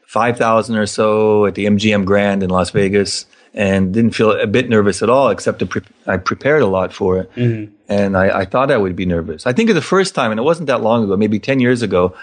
5,000 0.07 0.75
or 0.75 0.85
so 0.85 1.45
at 1.45 1.55
the 1.55 1.65
MGM 1.65 2.05
Grand 2.05 2.43
in 2.43 2.49
Las 2.49 2.69
Vegas 2.69 3.25
and 3.53 3.93
didn't 3.93 4.11
feel 4.11 4.31
a 4.31 4.47
bit 4.47 4.69
nervous 4.69 5.01
at 5.01 5.09
all, 5.09 5.29
except 5.29 5.67
pre- 5.69 5.81
I 6.05 6.17
prepared 6.17 6.61
a 6.61 6.67
lot 6.67 6.93
for 6.93 7.19
it. 7.19 7.33
Mm-hmm. 7.35 7.73
And 7.87 8.17
I, 8.17 8.39
I, 8.39 8.45
thought 8.45 8.71
I 8.71 8.77
would 8.77 8.95
be 8.95 9.05
nervous. 9.05 9.47
I 9.47 9.53
think 9.53 9.69
of 9.69 9.75
the 9.75 9.81
first 9.81 10.13
time, 10.13 10.31
and 10.31 10.39
it 10.39 10.43
wasn't 10.43 10.67
that 10.67 10.81
long 10.81 11.03
ago, 11.03 11.15
maybe 11.15 11.39
10 11.39 11.59
years 11.59 11.81
ago, 11.81 12.15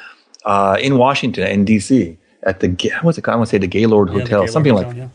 uh, 0.44 0.76
in 0.80 0.98
Washington, 0.98 1.46
in 1.46 1.64
D.C., 1.64 2.18
at 2.42 2.60
the, 2.60 2.92
what's 3.02 3.18
it 3.18 3.22
called? 3.22 3.34
I 3.34 3.36
want 3.36 3.48
to 3.48 3.50
say 3.52 3.58
the 3.58 3.68
Gaylord 3.68 4.08
Hotel, 4.08 4.24
the 4.24 4.28
Gaylord 4.30 4.50
something 4.50 4.72
Hotel, 4.72 4.88
like 4.88 4.96
yeah. 4.96 5.08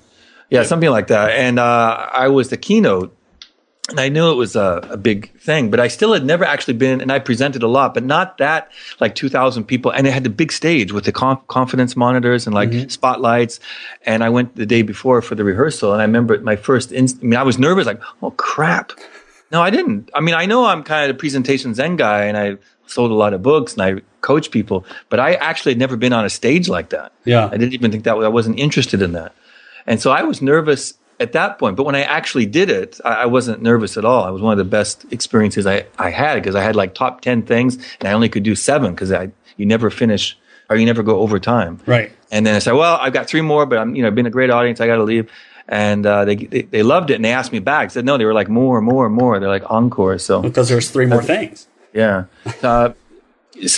Yeah, 0.49 0.63
something 0.63 0.89
like 0.89 1.07
that. 1.07 1.31
And 1.31 1.59
uh, 1.59 2.09
I 2.11 2.29
was 2.29 2.49
the 2.49 2.57
keynote, 2.57 3.15
and 3.89 3.99
I 3.99 4.09
knew 4.09 4.31
it 4.31 4.35
was 4.35 4.55
a, 4.55 4.85
a, 4.91 4.97
big 4.97 5.37
thing, 5.39 5.71
but 5.71 5.79
I 5.79 5.87
still 5.87 6.13
had 6.13 6.25
never 6.25 6.43
actually 6.43 6.73
been, 6.73 6.99
and 6.99 7.11
I 7.11 7.19
presented 7.19 7.63
a 7.63 7.67
lot, 7.67 7.93
but 7.93 8.03
not 8.03 8.37
that 8.37 8.71
like 8.99 9.15
2,000 9.15 9.63
people. 9.63 9.91
And 9.91 10.05
it 10.05 10.11
had 10.11 10.23
the 10.23 10.29
big 10.29 10.51
stage 10.51 10.91
with 10.91 11.05
the 11.05 11.13
conf- 11.13 11.47
confidence 11.47 11.95
monitors 11.95 12.47
and 12.47 12.53
like 12.53 12.69
mm-hmm. 12.69 12.89
spotlights. 12.89 13.59
And 14.05 14.23
I 14.23 14.29
went 14.29 14.55
the 14.55 14.65
day 14.65 14.81
before 14.81 15.21
for 15.21 15.35
the 15.35 15.43
rehearsal, 15.43 15.93
and 15.93 16.01
I 16.01 16.05
remember 16.05 16.39
my 16.41 16.55
first, 16.55 16.91
inst- 16.91 17.19
I 17.21 17.25
mean, 17.25 17.39
I 17.39 17.43
was 17.43 17.57
nervous, 17.57 17.85
like, 17.85 18.01
oh 18.21 18.31
crap. 18.31 18.91
No, 19.51 19.61
I 19.61 19.69
didn't. 19.69 20.09
I 20.13 20.19
mean, 20.19 20.35
I 20.35 20.45
know 20.45 20.65
I'm 20.65 20.83
kind 20.83 21.09
of 21.09 21.15
a 21.15 21.19
presentation 21.19 21.73
zen 21.73 21.95
guy, 21.95 22.25
and 22.25 22.37
I 22.37 22.57
sold 22.87 23.11
a 23.11 23.15
lot 23.15 23.33
of 23.33 23.41
books 23.41 23.73
and 23.73 23.81
I 23.81 24.01
coach 24.21 24.51
people, 24.51 24.85
but 25.09 25.19
I 25.19 25.33
actually 25.35 25.73
had 25.73 25.79
never 25.79 25.95
been 25.95 26.13
on 26.13 26.25
a 26.25 26.29
stage 26.29 26.67
like 26.67 26.89
that. 26.89 27.11
Yeah. 27.25 27.47
I 27.47 27.57
didn't 27.57 27.73
even 27.73 27.91
think 27.91 28.03
that 28.05 28.15
I 28.15 28.27
wasn't 28.27 28.59
interested 28.59 29.01
in 29.01 29.11
that. 29.13 29.33
And 29.87 30.01
so 30.01 30.11
I 30.11 30.23
was 30.23 30.41
nervous 30.41 30.93
at 31.19 31.31
that 31.31 31.57
point. 31.57 31.75
But 31.75 31.83
when 31.83 31.95
I 31.95 32.01
actually 32.01 32.45
did 32.45 32.69
it, 32.69 32.99
I, 33.03 33.13
I 33.13 33.25
wasn't 33.25 33.61
nervous 33.61 33.97
at 33.97 34.05
all. 34.05 34.27
It 34.27 34.31
was 34.31 34.41
one 34.41 34.51
of 34.51 34.57
the 34.57 34.69
best 34.69 35.05
experiences 35.11 35.65
I, 35.65 35.85
I 35.97 36.09
had 36.09 36.35
because 36.35 36.55
I 36.55 36.61
had 36.61 36.75
like 36.75 36.93
top 36.93 37.21
10 37.21 37.43
things 37.43 37.75
and 37.99 38.07
I 38.07 38.11
only 38.11 38.29
could 38.29 38.43
do 38.43 38.55
seven 38.55 38.91
because 38.91 39.11
I, 39.11 39.31
you 39.55 39.65
never 39.65 39.89
finish 39.89 40.37
or 40.69 40.75
you 40.75 40.85
never 40.85 41.01
go 41.01 41.19
over 41.19 41.39
time. 41.39 41.79
Right. 41.85 42.11
And 42.31 42.45
then 42.45 42.55
I 42.55 42.59
said, 42.59 42.73
well, 42.73 42.97
I've 43.01 43.13
got 43.13 43.27
three 43.27 43.41
more, 43.41 43.65
but 43.65 43.79
I'm, 43.79 43.95
you 43.95 44.03
know, 44.03 44.11
been 44.11 44.25
a 44.25 44.31
great 44.31 44.49
audience. 44.49 44.81
I 44.81 44.87
got 44.87 44.97
to 44.97 45.03
leave. 45.03 45.31
And 45.69 46.05
uh, 46.05 46.25
they, 46.25 46.35
they, 46.35 46.61
they 46.63 46.83
loved 46.83 47.09
it 47.09 47.15
and 47.15 47.25
they 47.25 47.31
asked 47.31 47.51
me 47.51 47.59
back. 47.59 47.85
I 47.85 47.87
said, 47.87 48.05
no, 48.05 48.17
they 48.17 48.25
were 48.25 48.33
like 48.33 48.49
more, 48.49 48.79
more, 48.81 49.09
more. 49.09 49.39
They're 49.39 49.49
like 49.49 49.69
encore. 49.69 50.17
So 50.17 50.41
because 50.41 50.69
there's 50.69 50.91
three 50.91 51.05
more 51.05 51.23
things. 51.23 51.67
Yeah. 51.93 52.25
Uh, 52.61 52.91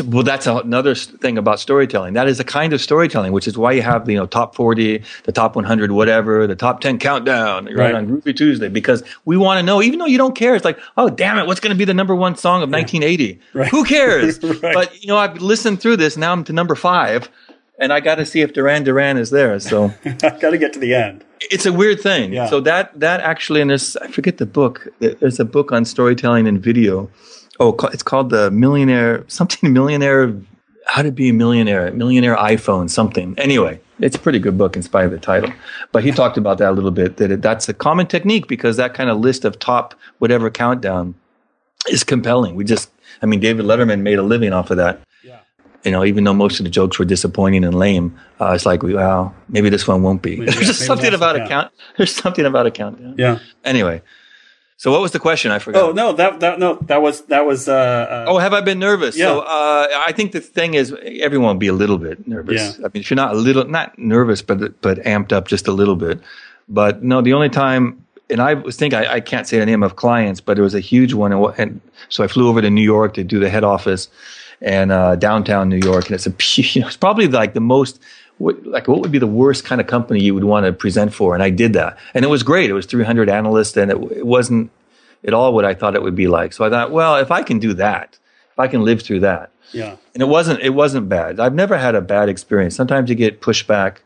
well, 0.05 0.23
that's 0.23 0.47
another 0.47 0.95
thing 0.95 1.37
about 1.37 1.59
storytelling. 1.59 2.13
That 2.13 2.27
is 2.27 2.39
a 2.39 2.43
kind 2.43 2.73
of 2.73 2.81
storytelling, 2.81 3.31
which 3.31 3.47
is 3.47 3.57
why 3.57 3.71
you 3.71 3.81
have 3.81 4.05
the 4.05 4.13
you 4.13 4.17
know 4.17 4.25
top 4.25 4.55
forty, 4.55 5.03
the 5.23 5.31
top 5.31 5.55
one 5.55 5.65
hundred, 5.65 5.91
whatever, 5.91 6.47
the 6.47 6.55
top 6.55 6.81
ten 6.81 6.99
countdown, 6.99 7.65
right, 7.65 7.75
right 7.75 7.95
on 7.95 8.07
Groovy 8.07 8.35
Tuesday, 8.35 8.67
because 8.67 9.03
we 9.25 9.37
want 9.37 9.59
to 9.59 9.63
know. 9.63 9.81
Even 9.81 9.99
though 9.99 10.05
you 10.05 10.17
don't 10.17 10.35
care, 10.35 10.55
it's 10.55 10.65
like, 10.65 10.79
oh 10.97 11.09
damn 11.09 11.37
it, 11.37 11.47
what's 11.47 11.59
going 11.59 11.73
to 11.73 11.77
be 11.77 11.85
the 11.85 11.93
number 11.93 12.15
one 12.15 12.35
song 12.35 12.61
of 12.61 12.69
1980? 12.69 13.39
Right. 13.53 13.69
Who 13.69 13.83
cares? 13.85 14.41
right. 14.61 14.73
But 14.73 15.01
you 15.01 15.07
know, 15.07 15.17
I've 15.17 15.41
listened 15.41 15.81
through 15.81 15.97
this. 15.97 16.17
Now 16.17 16.31
I'm 16.31 16.43
to 16.45 16.53
number 16.53 16.75
five, 16.75 17.29
and 17.79 17.93
I 17.93 17.99
got 17.99 18.15
to 18.15 18.25
see 18.25 18.41
if 18.41 18.53
Duran 18.53 18.83
Duran 18.83 19.17
is 19.17 19.29
there. 19.29 19.59
So 19.59 19.93
I 20.05 20.11
got 20.11 20.49
to 20.49 20.57
get 20.57 20.73
to 20.73 20.79
the 20.79 20.93
end. 20.93 21.23
It's 21.51 21.65
a 21.65 21.71
weird 21.71 22.01
thing. 22.01 22.33
Yeah. 22.33 22.47
So 22.47 22.59
that 22.61 22.99
that 22.99 23.21
actually, 23.21 23.61
and 23.61 23.69
there's 23.69 23.95
I 23.97 24.07
forget 24.07 24.37
the 24.37 24.45
book. 24.45 24.87
There's 24.99 25.39
a 25.39 25.45
book 25.45 25.71
on 25.71 25.85
storytelling 25.85 26.47
and 26.47 26.61
video 26.61 27.09
oh, 27.59 27.75
it's 27.93 28.03
called 28.03 28.29
the 28.29 28.51
millionaire 28.51 29.25
something 29.27 29.71
millionaire. 29.73 30.33
How 30.85 31.03
to 31.03 31.11
be 31.11 31.29
a 31.29 31.33
millionaire, 31.33 31.91
millionaire 31.91 32.35
iPhone, 32.35 32.89
something. 32.89 33.35
Anyway, 33.37 33.79
it's 33.99 34.15
a 34.15 34.19
pretty 34.19 34.39
good 34.39 34.57
book 34.57 34.75
in 34.75 34.81
spite 34.81 35.05
of 35.05 35.11
the 35.11 35.19
title. 35.19 35.53
But 35.91 36.03
he 36.03 36.11
talked 36.11 36.35
about 36.35 36.57
that 36.57 36.71
a 36.71 36.71
little 36.71 36.89
bit. 36.91 37.17
That 37.17 37.31
it, 37.31 37.41
that's 37.43 37.69
a 37.69 37.75
common 37.75 38.07
technique 38.07 38.47
because 38.47 38.77
that 38.77 38.95
kind 38.95 39.09
of 39.09 39.19
list 39.19 39.45
of 39.45 39.59
top 39.59 39.93
whatever 40.17 40.49
countdown 40.49 41.13
is 41.87 42.03
compelling. 42.03 42.55
We 42.55 42.63
just, 42.63 42.89
I 43.21 43.25
mean, 43.25 43.39
David 43.39 43.65
Letterman 43.65 44.01
made 44.01 44.17
a 44.17 44.23
living 44.23 44.51
off 44.51 44.71
of 44.71 44.77
that. 44.77 45.01
Yeah. 45.23 45.39
You 45.83 45.91
know, 45.91 46.03
even 46.03 46.23
though 46.23 46.33
most 46.33 46.59
of 46.59 46.63
the 46.63 46.69
jokes 46.69 46.97
were 46.97 47.05
disappointing 47.05 47.63
and 47.63 47.75
lame, 47.75 48.17
uh, 48.41 48.51
it's 48.53 48.65
like, 48.65 48.83
well, 48.83 49.33
maybe 49.47 49.69
this 49.69 49.87
one 49.87 50.01
won't 50.01 50.21
be. 50.21 50.37
Maybe, 50.37 50.51
there's 50.51 50.67
just 50.67 50.85
something 50.85 51.13
about 51.13 51.35
a 51.35 51.47
count. 51.47 51.71
There's 51.97 52.15
something 52.15 52.45
about 52.45 52.65
a 52.65 52.71
countdown. 52.71 53.15
Yeah. 53.17 53.39
Anyway, 53.63 54.01
so 54.79 54.93
what 54.93 55.01
was 55.01 55.11
the 55.11 55.19
question? 55.19 55.51
I 55.51 55.59
forgot. 55.59 55.83
Oh 55.83 55.91
no, 55.91 56.13
that 56.13 56.39
that 56.39 56.57
no, 56.57 56.75
that 56.83 57.01
was 57.01 57.23
that 57.23 57.45
was. 57.45 57.67
Uh, 57.67 57.73
uh, 57.73 58.25
oh, 58.29 58.37
have 58.37 58.53
I 58.53 58.61
been 58.61 58.79
nervous? 58.79 59.17
Yeah. 59.17 59.25
So 59.25 59.39
uh, 59.41 59.87
I 60.07 60.13
think 60.13 60.31
the 60.31 60.39
thing 60.39 60.73
is, 60.73 60.95
everyone 61.19 61.55
will 61.55 61.59
be 61.59 61.67
a 61.67 61.73
little 61.73 61.97
bit 61.97 62.25
nervous. 62.25 62.79
Yeah. 62.79 62.85
I 62.85 62.87
mean, 62.87 63.01
if 63.01 63.09
you're 63.09 63.17
not 63.17 63.35
a 63.35 63.37
little, 63.37 63.65
not 63.65 63.99
nervous, 63.99 64.41
but 64.41 64.79
but 64.79 64.99
amped 64.99 65.33
up 65.33 65.49
just 65.49 65.67
a 65.67 65.73
little 65.73 65.97
bit. 65.97 66.21
But 66.69 67.03
no, 67.03 67.19
the 67.21 67.33
only 67.33 67.49
time, 67.49 68.05
and 68.29 68.41
I 68.41 68.53
was 68.53 68.77
thinking, 68.77 68.97
I, 68.99 69.15
I 69.15 69.19
can't 69.19 69.45
say 69.45 69.59
the 69.59 69.65
name 69.65 69.83
of 69.83 69.97
clients, 69.97 70.39
but 70.39 70.57
it 70.57 70.61
was 70.61 70.73
a 70.73 70.79
huge 70.79 71.13
one, 71.13 71.33
and, 71.33 71.53
and 71.57 71.81
so 72.07 72.23
I 72.23 72.27
flew 72.29 72.47
over 72.47 72.61
to 72.61 72.69
New 72.69 72.81
York 72.81 73.15
to 73.15 73.23
do 73.25 73.37
the 73.37 73.49
head 73.49 73.65
office, 73.65 74.07
and 74.61 74.93
uh, 74.93 75.17
downtown 75.17 75.67
New 75.67 75.81
York, 75.83 76.05
and 76.05 76.15
it's 76.15 76.25
a, 76.25 76.33
you 76.61 76.79
know, 76.79 76.87
it's 76.87 76.95
probably 76.95 77.27
like 77.27 77.53
the 77.53 77.59
most 77.59 77.99
what, 78.39 78.65
like 78.65 78.87
what 78.87 78.99
would 79.01 79.11
be 79.11 79.19
the 79.19 79.27
worst 79.27 79.63
kind 79.63 79.79
of 79.79 79.87
company 79.87 80.19
you 80.21 80.33
would 80.33 80.43
want 80.43 80.65
to 80.65 80.73
present 80.73 81.13
for 81.13 81.33
and 81.35 81.43
i 81.43 81.49
did 81.49 81.73
that 81.73 81.97
and 82.13 82.25
it 82.25 82.29
was 82.29 82.41
great 82.41 82.69
it 82.69 82.73
was 82.73 82.85
300 82.87 83.29
analysts 83.29 83.77
and 83.77 83.91
it, 83.91 83.97
it 84.11 84.25
wasn't 84.25 84.71
at 85.25 85.33
all 85.33 85.53
what 85.53 85.65
I 85.65 85.73
thought 85.73 85.95
it 85.95 86.01
would 86.01 86.15
be 86.15 86.29
like. 86.29 86.53
So 86.53 86.63
I 86.63 86.69
thought, 86.69 86.91
well, 86.91 87.17
if 87.17 87.29
I 87.29 87.43
can 87.43 87.59
do 87.59 87.73
that, 87.73 88.17
if 88.53 88.57
I 88.57 88.69
can 88.69 88.85
live 88.85 89.01
through 89.01 89.19
that, 89.19 89.51
Yeah. 89.73 89.97
and 90.13 90.23
it 90.23 90.29
wasn't 90.29 90.61
it 90.61 90.69
wasn't 90.69 91.09
bad. 91.09 91.41
I've 91.41 91.53
never 91.53 91.77
had 91.77 91.93
a 91.93 91.99
bad 91.99 92.29
experience. 92.29 92.73
Sometimes 92.73 93.09
you 93.09 93.15
get 93.17 93.41
pushback, 93.41 93.97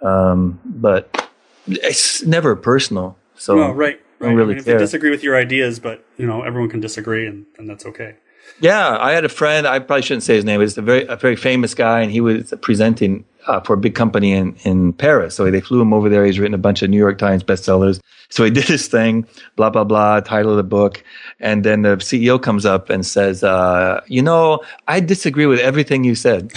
um, 0.00 0.58
but 0.64 1.28
it's 1.66 2.22
never 2.24 2.56
personal. 2.56 3.18
So 3.36 3.56
No, 3.56 3.70
right. 3.70 4.00
Right. 4.18 4.32
really 4.32 4.42
I 4.42 4.46
mean, 4.46 4.56
if 4.58 4.64
they 4.64 4.78
disagree 4.78 5.10
with 5.10 5.22
your 5.22 5.36
ideas, 5.36 5.78
but 5.78 6.02
you 6.16 6.26
know, 6.26 6.40
everyone 6.42 6.70
can 6.70 6.80
disagree 6.80 7.26
and, 7.26 7.44
and 7.58 7.68
that's 7.68 7.84
okay. 7.84 8.14
Yeah, 8.60 8.96
I 8.98 9.12
had 9.12 9.26
a 9.26 9.28
friend. 9.28 9.66
I 9.66 9.78
probably 9.80 10.00
shouldn't 10.02 10.22
say 10.22 10.36
his 10.36 10.44
name. 10.46 10.62
It's 10.62 10.78
a 10.78 10.82
very 10.82 11.04
a 11.06 11.16
very 11.16 11.36
famous 11.36 11.74
guy, 11.74 12.00
and 12.00 12.10
he 12.10 12.22
was 12.22 12.54
presenting 12.62 13.26
uh, 13.46 13.60
for 13.60 13.74
a 13.74 13.76
big 13.76 13.94
company 13.94 14.32
in 14.32 14.54
in 14.64 14.92
Paris. 14.92 15.34
So 15.34 15.50
they 15.50 15.60
flew 15.60 15.80
him 15.80 15.92
over 15.92 16.08
there. 16.08 16.24
He's 16.24 16.38
written 16.38 16.54
a 16.54 16.58
bunch 16.58 16.82
of 16.82 16.90
New 16.90 16.98
York 16.98 17.18
Times 17.18 17.42
bestsellers. 17.44 18.00
So 18.28 18.44
he 18.44 18.50
did 18.58 18.64
his 18.64 18.88
thing, 18.88 19.26
blah 19.56 19.70
blah 19.70 19.84
blah. 19.84 20.20
Title 20.20 20.50
of 20.52 20.56
the 20.56 20.62
book, 20.64 21.02
and 21.40 21.64
then 21.64 21.82
the 21.82 21.96
CEO 21.96 22.40
comes 22.40 22.64
up 22.66 22.90
and 22.90 23.04
says, 23.06 23.42
uh, 23.44 24.00
"You 24.06 24.22
know, 24.22 24.60
I 24.88 25.00
disagree 25.00 25.46
with 25.46 25.60
everything 25.60 26.04
you 26.04 26.14
said." 26.14 26.52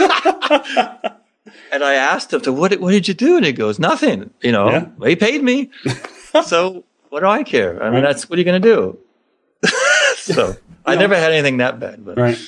and 1.72 1.84
I 1.84 1.94
asked 1.94 2.32
him, 2.32 2.42
"So 2.42 2.52
what? 2.52 2.74
What 2.80 2.90
did 2.90 3.08
you 3.08 3.14
do?" 3.14 3.36
And 3.36 3.46
he 3.46 3.52
goes, 3.52 3.78
"Nothing. 3.78 4.30
You 4.42 4.52
know, 4.52 4.70
Yeah. 4.70 4.86
they 5.00 5.16
paid 5.16 5.42
me. 5.42 5.70
so 6.44 6.84
what 7.08 7.20
do 7.20 7.26
I 7.26 7.42
care? 7.42 7.82
I 7.82 7.90
mean, 7.90 8.02
that's 8.02 8.28
what 8.28 8.38
are 8.38 8.40
you 8.40 8.44
going 8.44 8.60
to 8.62 8.68
do?" 8.68 8.98
so 10.16 10.56
I 10.86 10.96
never 10.96 11.16
had 11.16 11.32
anything 11.32 11.58
that 11.58 11.78
bad, 11.80 12.04
but. 12.04 12.16
Right. 12.18 12.38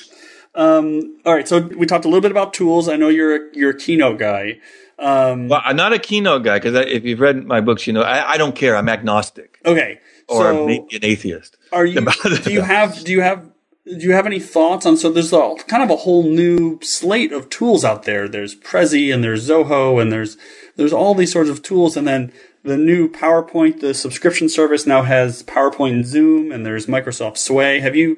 Um, 0.55 1.17
all 1.25 1.33
right. 1.33 1.47
So 1.47 1.59
we 1.59 1.85
talked 1.85 2.05
a 2.05 2.07
little 2.07 2.21
bit 2.21 2.31
about 2.31 2.53
tools. 2.53 2.87
I 2.87 2.95
know 2.95 3.09
you're 3.09 3.35
a, 3.35 3.39
you're 3.53 3.71
a 3.71 3.77
keynote 3.77 4.19
guy. 4.19 4.59
Um, 4.99 5.49
Well, 5.49 5.61
I'm 5.63 5.75
not 5.75 5.93
a 5.93 5.99
keynote 5.99 6.43
guy 6.43 6.59
because 6.59 6.75
if 6.87 7.03
you've 7.03 7.19
read 7.19 7.45
my 7.45 7.61
books, 7.61 7.87
you 7.87 7.93
know 7.93 8.01
I, 8.01 8.33
I 8.33 8.37
don't 8.37 8.55
care. 8.55 8.75
I'm 8.75 8.89
agnostic 8.89 9.59
okay. 9.65 9.99
or 10.27 10.43
so 10.43 10.65
maybe 10.65 10.95
an 10.95 11.03
atheist. 11.03 11.57
are 11.71 11.85
you? 11.85 12.05
do 12.43 12.53
you 12.53 12.61
have? 12.61 13.03
Do 13.03 13.11
you 13.11 13.21
have? 13.21 13.49
Do 13.85 13.97
you 13.97 14.13
have 14.13 14.25
any 14.25 14.39
thoughts 14.39 14.85
on? 14.85 14.95
So 14.95 15.11
there's 15.11 15.33
a 15.33 15.55
kind 15.67 15.83
of 15.83 15.89
a 15.89 15.97
whole 15.97 16.23
new 16.23 16.79
slate 16.81 17.33
of 17.33 17.49
tools 17.49 17.83
out 17.83 18.03
there. 18.03 18.29
There's 18.29 18.55
Prezi 18.55 19.13
and 19.13 19.23
there's 19.23 19.49
Zoho 19.49 20.01
and 20.01 20.11
there's 20.11 20.37
there's 20.75 20.93
all 20.93 21.15
these 21.15 21.31
sorts 21.31 21.49
of 21.49 21.63
tools, 21.63 21.97
and 21.97 22.07
then 22.07 22.31
the 22.63 22.77
new 22.77 23.09
PowerPoint, 23.09 23.81
the 23.81 23.93
subscription 23.93 24.47
service 24.47 24.85
now 24.85 25.01
has 25.01 25.43
PowerPoint 25.43 25.91
and 25.91 26.05
Zoom, 26.05 26.51
and 26.51 26.65
there's 26.65 26.85
Microsoft 26.85 27.37
Sway. 27.37 27.79
Have 27.79 27.95
you? 27.95 28.17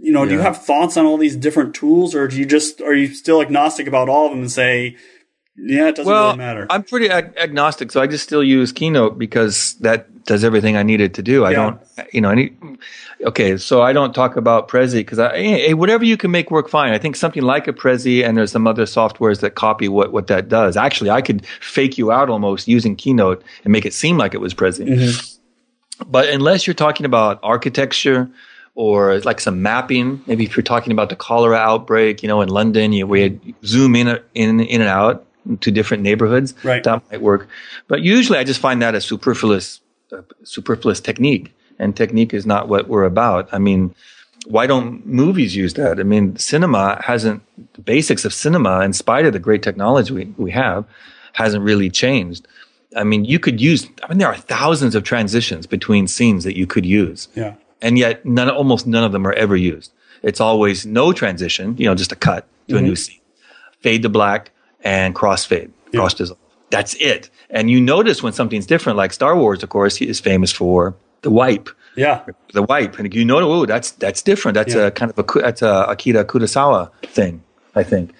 You 0.00 0.12
know, 0.12 0.24
do 0.24 0.32
you 0.32 0.40
have 0.40 0.62
thoughts 0.64 0.96
on 0.96 1.06
all 1.06 1.16
these 1.16 1.34
different 1.36 1.74
tools, 1.74 2.14
or 2.14 2.28
do 2.28 2.36
you 2.38 2.46
just 2.46 2.80
are 2.80 2.94
you 2.94 3.12
still 3.12 3.42
agnostic 3.42 3.86
about 3.88 4.08
all 4.08 4.26
of 4.26 4.32
them 4.32 4.40
and 4.40 4.50
say, 4.50 4.96
yeah, 5.56 5.88
it 5.88 5.96
doesn't 5.96 6.10
Well, 6.10 6.26
really 6.26 6.38
matter? 6.38 6.66
I'm 6.70 6.84
pretty 6.84 7.10
ag- 7.10 7.34
agnostic, 7.36 7.90
so 7.90 8.00
I 8.00 8.06
just 8.06 8.22
still 8.22 8.44
use 8.44 8.70
Keynote 8.70 9.18
because 9.18 9.74
that 9.80 10.24
does 10.24 10.44
everything 10.44 10.76
I 10.76 10.84
needed 10.84 11.14
to 11.14 11.22
do. 11.22 11.44
I 11.44 11.50
Yeah. 11.50 11.56
don't, 11.56 11.80
you 12.12 12.20
know, 12.20 12.28
I 12.30 12.34
need. 12.36 12.56
Okay, 13.24 13.56
so 13.56 13.82
I 13.82 13.92
don't 13.92 14.14
talk 14.14 14.36
about 14.36 14.68
Prezi 14.68 15.00
because 15.00 15.18
I, 15.18 15.36
hey, 15.36 15.74
whatever 15.74 16.04
you 16.04 16.16
can 16.16 16.30
make 16.30 16.52
work 16.52 16.68
fine. 16.68 16.92
I 16.92 16.98
think 16.98 17.16
something 17.16 17.42
like 17.42 17.66
a 17.66 17.72
Prezi 17.72 18.24
and 18.24 18.36
there's 18.36 18.52
some 18.52 18.68
other 18.68 18.84
softwares 18.84 19.40
that 19.40 19.56
copy 19.56 19.88
what 19.88 20.12
what 20.12 20.28
that 20.28 20.48
does. 20.48 20.76
Actually, 20.76 21.10
I 21.10 21.22
could 21.22 21.44
fake 21.60 21.98
you 21.98 22.12
out 22.12 22.30
almost 22.30 22.68
using 22.68 22.94
Keynote 22.94 23.42
and 23.64 23.72
make 23.72 23.84
it 23.84 23.94
seem 23.94 24.16
like 24.16 24.32
it 24.32 24.40
was 24.40 24.54
Prezi. 24.54 24.86
Mm-hmm. 24.86 26.10
But 26.12 26.28
unless 26.28 26.68
you're 26.68 26.74
talking 26.74 27.04
about 27.04 27.40
architecture 27.42 28.30
or 28.78 29.18
like 29.22 29.40
some 29.40 29.60
mapping, 29.60 30.22
maybe 30.28 30.44
if 30.44 30.56
you're 30.56 30.62
talking 30.62 30.92
about 30.92 31.08
the 31.08 31.16
cholera 31.16 31.56
outbreak, 31.56 32.22
you 32.22 32.28
know, 32.28 32.40
in 32.40 32.48
London, 32.48 32.92
you 32.92 33.08
we 33.08 33.22
had 33.22 33.40
zoom 33.64 33.96
in 33.96 34.06
in 34.34 34.60
in 34.60 34.80
and 34.80 34.88
out 34.88 35.26
to 35.62 35.72
different 35.72 36.04
neighborhoods. 36.04 36.54
Right. 36.62 36.84
That 36.84 37.02
might 37.10 37.20
work. 37.20 37.48
But 37.88 38.02
usually, 38.02 38.38
I 38.38 38.44
just 38.44 38.60
find 38.60 38.80
that 38.80 38.94
a 38.94 39.00
superfluous 39.00 39.80
uh, 40.12 40.22
superfluous 40.44 41.00
technique, 41.00 41.52
and 41.80 41.96
technique 41.96 42.32
is 42.32 42.46
not 42.46 42.68
what 42.68 42.88
we're 42.88 43.04
about. 43.04 43.48
I 43.52 43.58
mean. 43.58 43.94
Why 44.46 44.66
don't 44.66 45.04
movies 45.04 45.54
use 45.56 45.74
that? 45.74 45.98
I 46.00 46.04
mean, 46.04 46.36
cinema 46.36 47.02
hasn't, 47.04 47.42
the 47.74 47.82
basics 47.82 48.24
of 48.24 48.32
cinema, 48.32 48.80
in 48.80 48.92
spite 48.94 49.26
of 49.26 49.32
the 49.34 49.38
great 49.40 49.62
technology 49.62 50.14
we, 50.14 50.24
we 50.38 50.50
have, 50.52 50.86
hasn't 51.34 51.62
really 51.64 51.90
changed. 51.90 52.46
I 52.96 53.04
mean, 53.04 53.26
you 53.26 53.38
could 53.40 53.60
use, 53.60 53.90
I 54.04 54.08
mean, 54.08 54.18
there 54.18 54.28
are 54.28 54.36
thousands 54.36 54.94
of 54.94 55.02
transitions 55.02 55.66
between 55.66 56.06
scenes 56.06 56.44
that 56.44 56.56
you 56.56 56.66
could 56.66 56.86
use. 56.86 57.28
yeah. 57.34 57.54
And 57.80 57.98
yet 57.98 58.24
none, 58.24 58.50
almost 58.50 58.86
none 58.86 59.04
of 59.04 59.12
them 59.12 59.26
are 59.26 59.32
ever 59.32 59.56
used. 59.56 59.92
It's 60.22 60.40
always 60.40 60.84
no 60.84 61.12
transition, 61.12 61.76
you 61.78 61.86
know, 61.86 61.94
just 61.94 62.12
a 62.12 62.16
cut 62.16 62.46
to 62.68 62.76
a 62.76 62.80
new 62.80 62.88
mm-hmm. 62.88 62.94
scene, 62.96 63.20
fade 63.80 64.02
to 64.02 64.08
black 64.08 64.50
and 64.82 65.14
crossfade, 65.14 65.70
cross 65.92 66.14
dissolve. 66.14 66.38
That's 66.70 66.94
it. 66.94 67.30
And 67.50 67.70
you 67.70 67.80
notice 67.80 68.22
when 68.22 68.32
something's 68.32 68.66
different, 68.66 68.96
like 68.96 69.12
Star 69.12 69.36
Wars, 69.36 69.62
of 69.62 69.68
course, 69.70 70.00
is 70.02 70.20
famous 70.20 70.52
for 70.52 70.94
the 71.22 71.30
wipe 71.30 71.70
Yeah. 71.96 72.22
the 72.52 72.62
wipe, 72.62 72.98
and 72.98 73.12
you 73.14 73.24
know, 73.24 73.38
oh, 73.38 73.66
that's 73.66 73.92
that's 73.92 74.22
different. 74.22 74.54
That's 74.54 74.74
Yeah. 74.74 74.86
a 74.86 74.90
kind 74.90 75.10
of 75.10 75.18
a 75.18 75.40
that's 75.40 75.62
a 75.62 75.86
Akira 75.88 76.24
Kurosawa 76.24 76.90
thing, 77.04 77.42
I 77.74 77.82
think. 77.82 78.10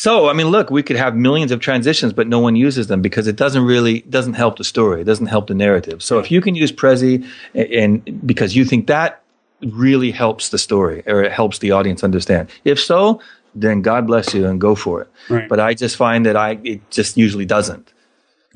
So, 0.00 0.30
I 0.30 0.32
mean, 0.32 0.46
look, 0.46 0.70
we 0.70 0.82
could 0.82 0.96
have 0.96 1.14
millions 1.14 1.52
of 1.52 1.60
transitions, 1.60 2.14
but 2.14 2.26
no 2.26 2.38
one 2.38 2.56
uses 2.56 2.86
them 2.86 3.02
because 3.02 3.26
it 3.26 3.36
doesn't 3.36 3.62
really 3.62 4.00
doesn't 4.08 4.32
help 4.32 4.56
the 4.56 4.64
story. 4.64 5.02
It 5.02 5.04
doesn't 5.04 5.26
help 5.26 5.48
the 5.48 5.54
narrative. 5.54 6.02
So, 6.02 6.18
if 6.18 6.30
you 6.30 6.40
can 6.40 6.54
use 6.54 6.72
Prezi, 6.72 7.22
and, 7.54 7.70
and 8.06 8.26
because 8.26 8.56
you 8.56 8.64
think 8.64 8.86
that 8.86 9.22
really 9.60 10.10
helps 10.10 10.48
the 10.48 10.56
story 10.56 11.02
or 11.06 11.22
it 11.22 11.32
helps 11.32 11.58
the 11.58 11.72
audience 11.72 12.02
understand, 12.02 12.48
if 12.64 12.80
so, 12.80 13.20
then 13.54 13.82
God 13.82 14.06
bless 14.06 14.32
you 14.32 14.46
and 14.46 14.58
go 14.58 14.74
for 14.74 15.02
it. 15.02 15.08
Right. 15.28 15.46
But 15.46 15.60
I 15.60 15.74
just 15.74 15.96
find 15.96 16.24
that 16.24 16.34
I 16.34 16.58
it 16.64 16.80
just 16.90 17.18
usually 17.18 17.44
doesn't. 17.44 17.92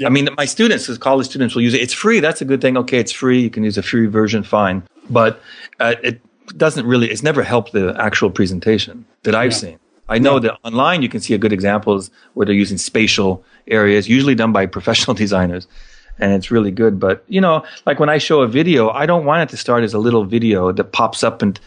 I 0.02 0.08
mean, 0.08 0.30
my 0.38 0.46
students, 0.46 0.96
college 0.96 1.26
students, 1.26 1.54
will 1.54 1.60
use 1.60 1.74
it. 1.74 1.82
It's 1.82 1.92
free. 1.92 2.20
That's 2.20 2.40
a 2.40 2.46
good 2.46 2.62
thing. 2.62 2.78
Okay, 2.78 3.00
it's 3.00 3.12
free. 3.12 3.42
You 3.42 3.50
can 3.50 3.64
use 3.64 3.76
a 3.76 3.82
free 3.82 4.06
version, 4.06 4.44
fine. 4.44 4.82
But 5.10 5.42
uh, 5.78 5.96
it 6.02 6.22
doesn't 6.56 6.86
really. 6.86 7.10
It's 7.10 7.22
never 7.22 7.42
helped 7.42 7.72
the 7.72 7.94
actual 7.98 8.30
presentation 8.30 9.04
that 9.24 9.34
I've 9.34 9.54
seen. 9.54 9.78
I 10.08 10.18
know 10.18 10.38
that 10.38 10.58
online 10.64 11.02
you 11.02 11.08
can 11.08 11.20
see 11.20 11.34
a 11.34 11.38
good 11.38 11.52
examples 11.52 12.10
where 12.34 12.44
they're 12.46 12.54
using 12.54 12.78
spatial 12.78 13.42
areas, 13.68 14.08
usually 14.08 14.34
done 14.34 14.52
by 14.52 14.66
professional 14.78 15.14
designers, 15.14 15.66
and 16.18 16.32
it's 16.32 16.50
really 16.50 16.70
good. 16.70 17.00
But 17.00 17.24
you 17.28 17.40
know, 17.40 17.64
like 17.86 17.98
when 18.00 18.08
I 18.08 18.18
show 18.18 18.42
a 18.42 18.48
video, 18.48 18.90
I 18.90 19.06
don't 19.06 19.24
want 19.24 19.42
it 19.42 19.48
to 19.50 19.56
start 19.56 19.82
as 19.84 19.94
a 19.94 19.98
little 19.98 20.24
video 20.24 20.72
that 20.72 20.92
pops 20.92 21.22
up 21.24 21.42
and 21.42 21.58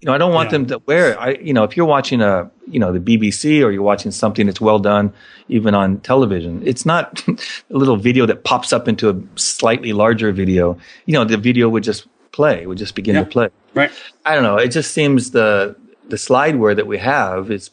you 0.00 0.06
know, 0.06 0.14
I 0.14 0.18
don't 0.18 0.32
want 0.34 0.48
Yeah. 0.48 0.58
them 0.58 0.66
to 0.66 0.78
wear 0.84 1.12
it. 1.12 1.16
I, 1.16 1.30
you 1.40 1.52
know, 1.54 1.62
if 1.62 1.76
you're 1.76 1.86
watching 1.86 2.20
a, 2.22 2.50
you 2.68 2.80
know, 2.80 2.92
the 2.92 2.98
BBC 2.98 3.64
or 3.64 3.70
you're 3.70 3.84
watching 3.84 4.10
something 4.10 4.46
that's 4.46 4.60
well 4.60 4.80
done, 4.80 5.12
even 5.48 5.76
on 5.76 5.98
television, 6.00 6.60
it's 6.66 6.84
not 6.84 7.22
a 7.28 7.36
little 7.70 7.96
video 7.96 8.26
that 8.26 8.42
pops 8.42 8.72
up 8.72 8.88
into 8.88 9.08
a 9.08 9.14
slightly 9.36 9.92
larger 9.92 10.32
video. 10.32 10.76
You 11.06 11.12
know, 11.14 11.24
the 11.24 11.36
video 11.36 11.68
would 11.68 11.84
just 11.84 12.08
play, 12.32 12.66
would 12.66 12.78
just 12.78 12.96
begin 12.96 13.14
Yeah. 13.14 13.22
to 13.22 13.30
play. 13.30 13.48
Right. 13.74 13.92
I 14.26 14.34
don't 14.34 14.42
know. 14.42 14.56
It 14.56 14.68
just 14.72 14.90
seems 14.92 15.30
the 15.30 15.76
the 16.08 16.16
slideware 16.16 16.76
that 16.76 16.86
we 16.86 16.98
have 16.98 17.50
is, 17.50 17.70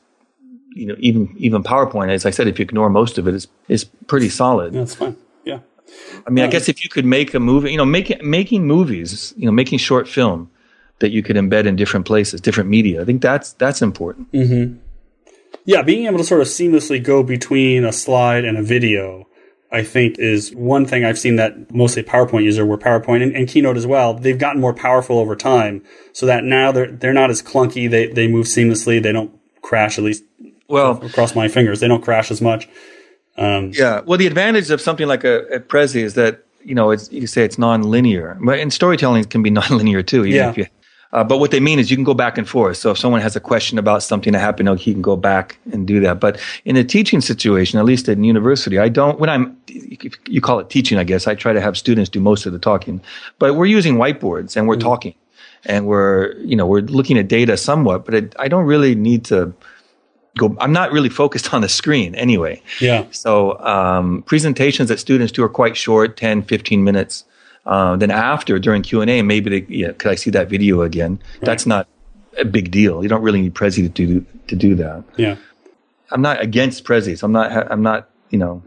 you 0.73 0.85
know, 0.85 0.95
even 0.99 1.33
even 1.37 1.63
PowerPoint. 1.63 2.09
As 2.09 2.25
I 2.25 2.29
said, 2.29 2.47
if 2.47 2.59
you 2.59 2.63
ignore 2.63 2.89
most 2.89 3.17
of 3.17 3.27
it, 3.27 3.33
is 3.33 3.47
is 3.67 3.85
pretty 4.07 4.29
solid. 4.29 4.73
That's 4.73 4.95
fine. 4.95 5.17
Yeah. 5.43 5.59
I 6.27 6.29
mean, 6.29 6.45
I 6.45 6.47
guess 6.47 6.69
if 6.69 6.83
you 6.83 6.89
could 6.89 7.05
make 7.05 7.33
a 7.33 7.39
movie, 7.39 7.71
you 7.71 7.77
know, 7.77 7.85
making 7.85 8.19
making 8.27 8.67
movies, 8.67 9.33
you 9.37 9.45
know, 9.45 9.51
making 9.51 9.79
short 9.79 10.07
film 10.07 10.49
that 10.99 11.11
you 11.11 11.23
could 11.23 11.35
embed 11.35 11.65
in 11.65 11.75
different 11.75 12.05
places, 12.05 12.41
different 12.41 12.69
media. 12.69 13.01
I 13.01 13.05
think 13.05 13.21
that's 13.21 13.53
that's 13.53 13.81
important. 13.81 14.31
Mm-hmm. 14.31 14.77
Yeah, 15.65 15.81
being 15.81 16.05
able 16.05 16.17
to 16.19 16.23
sort 16.23 16.41
of 16.41 16.47
seamlessly 16.47 17.03
go 17.03 17.23
between 17.23 17.85
a 17.85 17.91
slide 17.91 18.45
and 18.45 18.57
a 18.57 18.61
video, 18.63 19.27
I 19.71 19.83
think 19.83 20.17
is 20.17 20.53
one 20.55 20.85
thing 20.85 21.05
I've 21.05 21.19
seen 21.19 21.35
that 21.35 21.73
mostly 21.73 22.01
PowerPoint 22.01 22.43
user, 22.43 22.65
where 22.65 22.77
PowerPoint 22.77 23.21
and, 23.21 23.35
and 23.35 23.47
Keynote 23.47 23.77
as 23.77 23.85
well, 23.85 24.15
they've 24.15 24.37
gotten 24.37 24.59
more 24.59 24.73
powerful 24.73 25.19
over 25.19 25.35
time, 25.35 25.83
so 26.11 26.25
that 26.25 26.43
now 26.43 26.71
they're 26.71 26.91
they're 26.91 27.13
not 27.13 27.29
as 27.29 27.41
clunky. 27.43 27.89
They 27.89 28.07
they 28.07 28.27
move 28.27 28.47
seamlessly. 28.47 29.01
They 29.01 29.11
don't 29.11 29.31
crash. 29.61 29.97
At 29.99 30.03
least 30.05 30.23
Well, 30.67 31.03
across 31.05 31.35
my 31.35 31.47
fingers, 31.47 31.79
they 31.81 31.87
don't 31.87 32.03
crash 32.03 32.31
as 32.31 32.41
much. 32.41 32.67
Um, 33.37 33.71
yeah. 33.73 34.01
Well, 34.05 34.17
the 34.17 34.27
advantage 34.27 34.69
of 34.71 34.81
something 34.81 35.07
like 35.07 35.23
a, 35.23 35.41
a 35.47 35.59
Prezi 35.59 36.01
is 36.03 36.15
that 36.15 36.43
you 36.65 36.73
know 36.75 36.89
it's 36.91 37.11
you 37.11 37.27
say 37.27 37.43
it's 37.43 37.57
non-linear, 37.59 38.37
but 38.41 38.59
and 38.59 38.73
storytelling 38.73 39.23
can 39.25 39.43
be 39.43 39.49
non-linear 39.59 40.01
too. 40.03 40.25
even 40.25 40.35
Yeah. 40.35 40.49
if 40.49 40.57
you- 40.57 40.65
uh, 41.11 41.23
but 41.23 41.39
what 41.39 41.49
they 41.49 41.59
mean 41.59 41.79
is 41.79 41.89
you 41.89 41.97
can 41.97 42.03
go 42.03 42.13
back 42.13 42.37
and 42.37 42.47
forth. 42.47 42.77
So 42.77 42.91
if 42.91 42.97
someone 42.99 43.21
has 43.21 43.35
a 43.35 43.39
question 43.39 43.79
about 43.79 44.03
something 44.03 44.33
that 44.33 44.39
happened, 44.39 44.79
he 44.79 44.93
can 44.93 45.01
go 45.01 45.15
back 45.15 45.57
and 45.71 45.87
do 45.87 45.99
that. 46.01 46.19
But 46.19 46.39
in 46.65 46.75
a 46.75 46.83
teaching 46.83 47.19
situation, 47.19 47.79
at 47.79 47.85
least 47.85 48.07
in 48.07 48.23
university, 48.23 48.77
I 48.77 48.89
don't. 48.89 49.19
When 49.19 49.29
I'm, 49.29 49.57
you 49.67 50.39
call 50.39 50.59
it 50.59 50.69
teaching, 50.69 50.99
I 50.99 51.03
guess. 51.03 51.25
I 51.25 51.33
try 51.33 51.51
to 51.51 51.61
have 51.61 51.77
students 51.77 52.09
do 52.11 52.19
most 52.19 52.45
of 52.45 52.53
the 52.53 52.59
talking. 52.59 53.01
But 53.39 53.55
we're 53.55 53.65
using 53.65 53.95
whiteboards 53.95 54.55
and 54.55 54.67
we're 54.67 54.77
talking, 54.77 55.15
and 55.65 55.87
we're 55.87 56.35
you 56.37 56.55
know 56.55 56.67
we're 56.67 56.81
looking 56.81 57.17
at 57.17 57.27
data 57.27 57.57
somewhat. 57.57 58.05
But 58.05 58.13
it, 58.13 58.35
I 58.37 58.47
don't 58.47 58.65
really 58.65 58.93
need 58.93 59.25
to 59.25 59.51
go. 60.37 60.55
I'm 60.59 60.73
not 60.73 60.91
really 60.91 61.09
focused 61.09 61.53
on 61.55 61.61
the 61.61 61.69
screen 61.69 62.13
anyway. 62.13 62.61
yeah, 62.79 63.05
So 63.09 63.57
um, 63.61 64.21
presentations 64.27 64.89
that 64.89 64.99
students 64.99 65.31
do 65.31 65.43
are 65.43 65.49
quite 65.49 65.75
short, 65.75 66.17
10, 66.17 66.43
15 66.43 66.83
minutes. 66.83 67.25
Uh, 67.69 67.95
then 67.95 68.09
after, 68.09 68.57
during 68.57 68.81
Q&A, 68.81 69.21
maybe 69.21 69.59
they, 69.59 69.65
yeah, 69.69 69.91
could 69.91 70.11
I 70.11 70.15
see 70.15 70.31
that 70.31 70.49
video 70.49 70.81
again? 70.81 71.21
That's 71.41 71.67
not 71.67 71.87
a 72.35 72.43
big 72.43 72.71
deal. 72.71 73.03
You 73.03 73.09
don't 73.09 73.21
really 73.21 73.41
need 73.41 73.53
Prezi 73.53 73.83
to 73.83 73.89
do, 73.89 74.25
to 74.47 74.55
do 74.55 74.73
that. 74.75 75.03
yeah, 75.17 75.35
I'm 76.09 76.23
not 76.23 76.41
against 76.41 76.83
Prezis. 76.83 77.21
I'm 77.21 77.31
not, 77.31 77.71
I'm 77.71 77.83
not, 77.83 78.09
you 78.31 78.39
know, 78.39 78.63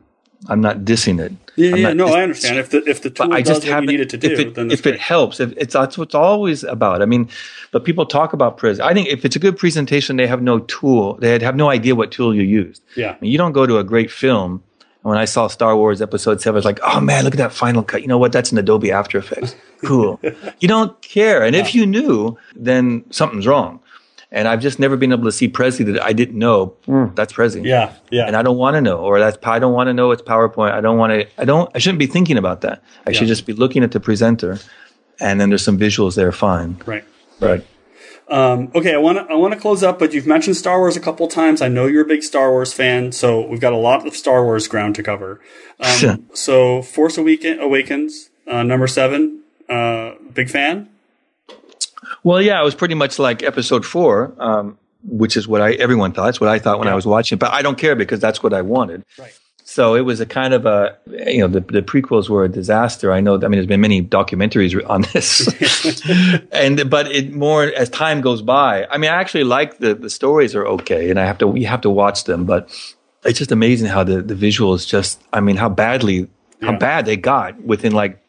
I'm 0.49 0.61
not 0.61 0.79
dissing 0.85 1.19
it. 1.21 1.33
Yeah, 1.57 1.73
I'm 1.73 1.79
yeah, 1.79 1.93
no, 1.93 2.07
dis- 2.07 2.15
I 2.15 2.23
understand. 2.23 2.59
If 2.59 2.71
the 2.71 2.88
if 2.88 3.03
the 3.03 3.11
tool 3.11 3.33
I 3.33 3.43
does 3.43 3.49
just 3.49 3.61
what 3.61 3.67
you 3.67 3.73
haven't. 3.73 3.88
need 3.88 4.01
it 4.01 4.11
to 4.11 4.17
do, 4.17 4.31
if 4.31 4.38
it, 4.38 4.55
then 4.55 4.71
if 4.71 4.87
it 4.87 4.99
helps, 4.99 5.41
if 5.41 5.53
it's 5.57 5.75
that's 5.75 5.99
what 5.99 6.09
it's 6.09 6.15
always 6.15 6.62
about. 6.65 7.03
I 7.03 7.05
mean, 7.05 7.29
but 7.73 7.85
people 7.85 8.07
talk 8.07 8.33
about 8.33 8.57
pres. 8.57 8.81
I 8.81 8.95
think 8.95 9.09
if 9.09 9.25
it's 9.25 9.37
a 9.37 9.38
good 9.38 9.59
presentation, 9.59 10.17
they 10.17 10.27
have 10.27 10.43
no 10.43 10.61
tool. 10.61 11.15
They 11.15 11.38
have 11.41 11.57
no 11.57 11.69
idea 11.69 11.95
what 11.95 12.11
tool 12.12 12.35
you 12.35 12.43
used. 12.43 12.83
yeah, 12.97 13.11
I 13.11 13.19
mean, 13.21 13.33
you 13.33 13.38
don't 13.38 13.53
go 13.53 13.67
to 13.67 13.79
a 13.79 13.85
great 13.85 14.11
film. 14.11 14.62
And 15.03 15.11
when 15.11 15.19
I 15.19 15.25
saw 15.25 15.49
Star 15.49 15.77
Wars 15.77 16.01
Episode 16.01 16.41
Seven, 16.41 16.57
I 16.57 16.59
was 16.59 16.65
like, 16.65 16.81
"Oh 16.83 17.01
man, 17.01 17.25
look 17.25 17.35
at 17.35 17.38
that 17.38 17.53
final 17.53 17.83
cut! 17.83 18.03
You 18.03 18.09
know 18.09 18.19
what? 18.19 18.33
That's 18.33 18.53
an 18.53 18.59
Adobe 18.59 18.93
After 18.93 19.19
Effects. 19.19 19.55
Cool." 19.85 20.21
you 20.61 20.69
don't 20.69 21.01
care, 21.03 21.43
and 21.43 21.57
if 21.57 21.75
you 21.75 21.87
knew, 21.87 22.38
then 22.55 23.05
something's 23.11 23.47
wrong. 23.49 23.81
And 24.31 24.47
I've 24.49 24.61
just 24.61 24.79
never 24.79 24.97
been 24.97 25.12
able 25.12 25.25
to 25.25 25.33
see 25.33 25.49
Prezi 25.49 25.85
that 25.93 26.03
I 26.03 26.12
didn't 26.12 26.38
know. 26.38 26.75
Hmm. 26.87 27.07
That's 27.15 27.33
Prezi 27.33 27.67
yeah, 27.67 27.93
yeah. 28.11 28.27
and 28.27 28.37
I 28.37 28.43
don't 28.43 28.57
want 28.57 28.77
to 28.77 28.81
know, 28.81 28.99
or 28.99 29.19
that's 29.19 29.37
I 29.45 29.59
don't 29.59 29.75
want 29.75 29.88
to 29.88 29.93
know 29.93 30.12
it's 30.12 30.23
PowerPoint. 30.23 30.73
I 30.73 30.81
don't 30.81 30.99
want 30.99 31.12
to. 31.12 31.27
I 31.37 31.45
don't. 31.45 31.71
I 31.75 31.79
shouldn't 31.79 31.99
be 31.99 32.07
thinking 32.07 32.38
about 32.38 32.61
that. 32.62 32.83
I 33.07 33.12
should 33.12 33.29
just 33.29 33.45
be 33.45 33.53
looking 33.53 33.83
at 33.83 33.91
the 33.91 34.01
presenter, 34.01 34.59
and 35.21 35.41
then 35.41 35.49
there's 35.49 35.65
some 35.65 35.79
visuals 35.79 36.15
there. 36.15 36.33
Fine. 36.33 36.81
right. 36.87 37.05
Right. 37.41 37.67
Um, 38.33 38.71
okay, 38.75 38.95
I 38.95 38.97
want 38.97 39.18
to 39.18 39.25
I 39.31 39.37
want 39.37 39.53
to 39.53 39.61
close 39.61 39.83
up, 39.83 39.99
but 39.99 40.14
you've 40.14 40.27
mentioned 40.27 40.57
Star 40.57 40.79
Wars 40.79 40.97
a 40.97 41.01
couple 41.01 41.29
times. 41.29 41.61
I 41.61 41.68
know 41.68 41.85
you're 41.87 42.05
a 42.05 42.09
big 42.09 42.23
Star 42.23 42.51
Wars 42.51 42.73
fan, 42.73 43.12
so 43.12 43.47
we've 43.47 43.61
got 43.61 43.75
a 43.75 43.77
lot 43.77 44.07
of 44.07 44.16
Star 44.16 44.42
Wars 44.42 44.66
ground 44.66 44.95
to 44.95 45.03
cover. 45.03 45.38
Um, 45.79 46.29
so, 46.33 46.81
Force 46.81 47.18
Awaken- 47.18 47.61
Awakens, 47.61 48.31
uh, 48.47 48.62
number 48.62 48.87
seven, 48.87 49.40
uh, 49.68 50.12
big 50.33 50.49
fan. 50.49 50.88
Well, 52.25 52.40
yeah, 52.40 52.59
it 52.59 52.64
was 52.64 52.75
pretty 52.75 52.95
much 52.95 53.18
like 53.18 53.42
Episode 53.42 53.85
Four, 53.85 54.33
um, 54.38 54.79
which 55.05 55.37
is 55.37 55.47
what 55.47 55.61
I 55.61 55.73
everyone 55.73 56.12
thought. 56.12 56.25
That's 56.25 56.40
what 56.40 56.49
I 56.49 56.59
thought 56.59 56.79
when 56.79 56.88
I 56.88 56.95
was 56.95 57.05
watching. 57.05 57.37
But 57.37 57.53
I 57.53 57.61
don't 57.61 57.77
care 57.77 57.95
because 57.97 58.18
that's 58.18 58.42
what 58.42 58.55
I 58.55 58.62
wanted. 58.62 59.05
Right. 59.18 59.38
So 59.64 59.94
it 59.94 60.01
was 60.01 60.20
a 60.20 60.27
kind 60.27 60.55
of 60.55 60.66
a 60.66 60.96
you 61.07 61.38
know 61.38 61.48
the 61.48 61.61
the 61.61 61.83
prequels 61.83 62.29
were 62.29 62.44
a 62.44 62.48
disaster. 62.48 63.12
I 63.12 63.20
know. 63.20 63.37
I 63.37 63.38
mean, 63.42 63.53
there's 63.53 63.66
been 63.66 63.81
many 63.81 64.03
documentaries 64.03 64.75
on 64.88 65.03
this, 65.12 65.48
and 66.53 66.90
but 66.90 67.11
it 67.11 67.33
more 67.33 67.64
as 67.64 67.88
time 67.88 68.20
goes 68.20 68.42
by. 68.42 68.87
I 68.90 68.98
mean, 68.98 69.11
I 69.11 69.14
actually 69.14 69.44
like 69.44 69.79
the 69.79 69.94
the 69.94 70.11
stories 70.11 70.55
are 70.55 70.66
okay, 70.66 71.11
and 71.11 71.18
I 71.18 71.25
have 71.25 71.38
to 71.38 71.55
you 71.57 71.66
have 71.66 71.81
to 71.83 71.90
watch 71.90 72.25
them, 72.25 72.44
but 72.44 72.68
it's 73.25 73.38
just 73.38 73.53
amazing 73.53 73.88
how 73.88 74.05
the 74.05 74.20
the 74.20 74.35
visuals 74.35 74.87
just. 74.87 75.22
I 75.33 75.40
mean, 75.40 75.57
how 75.57 75.68
badly 75.68 76.29
how 76.61 76.77
bad 76.77 77.07
they 77.07 77.16
got 77.16 77.61
within 77.62 77.92
like 77.92 78.22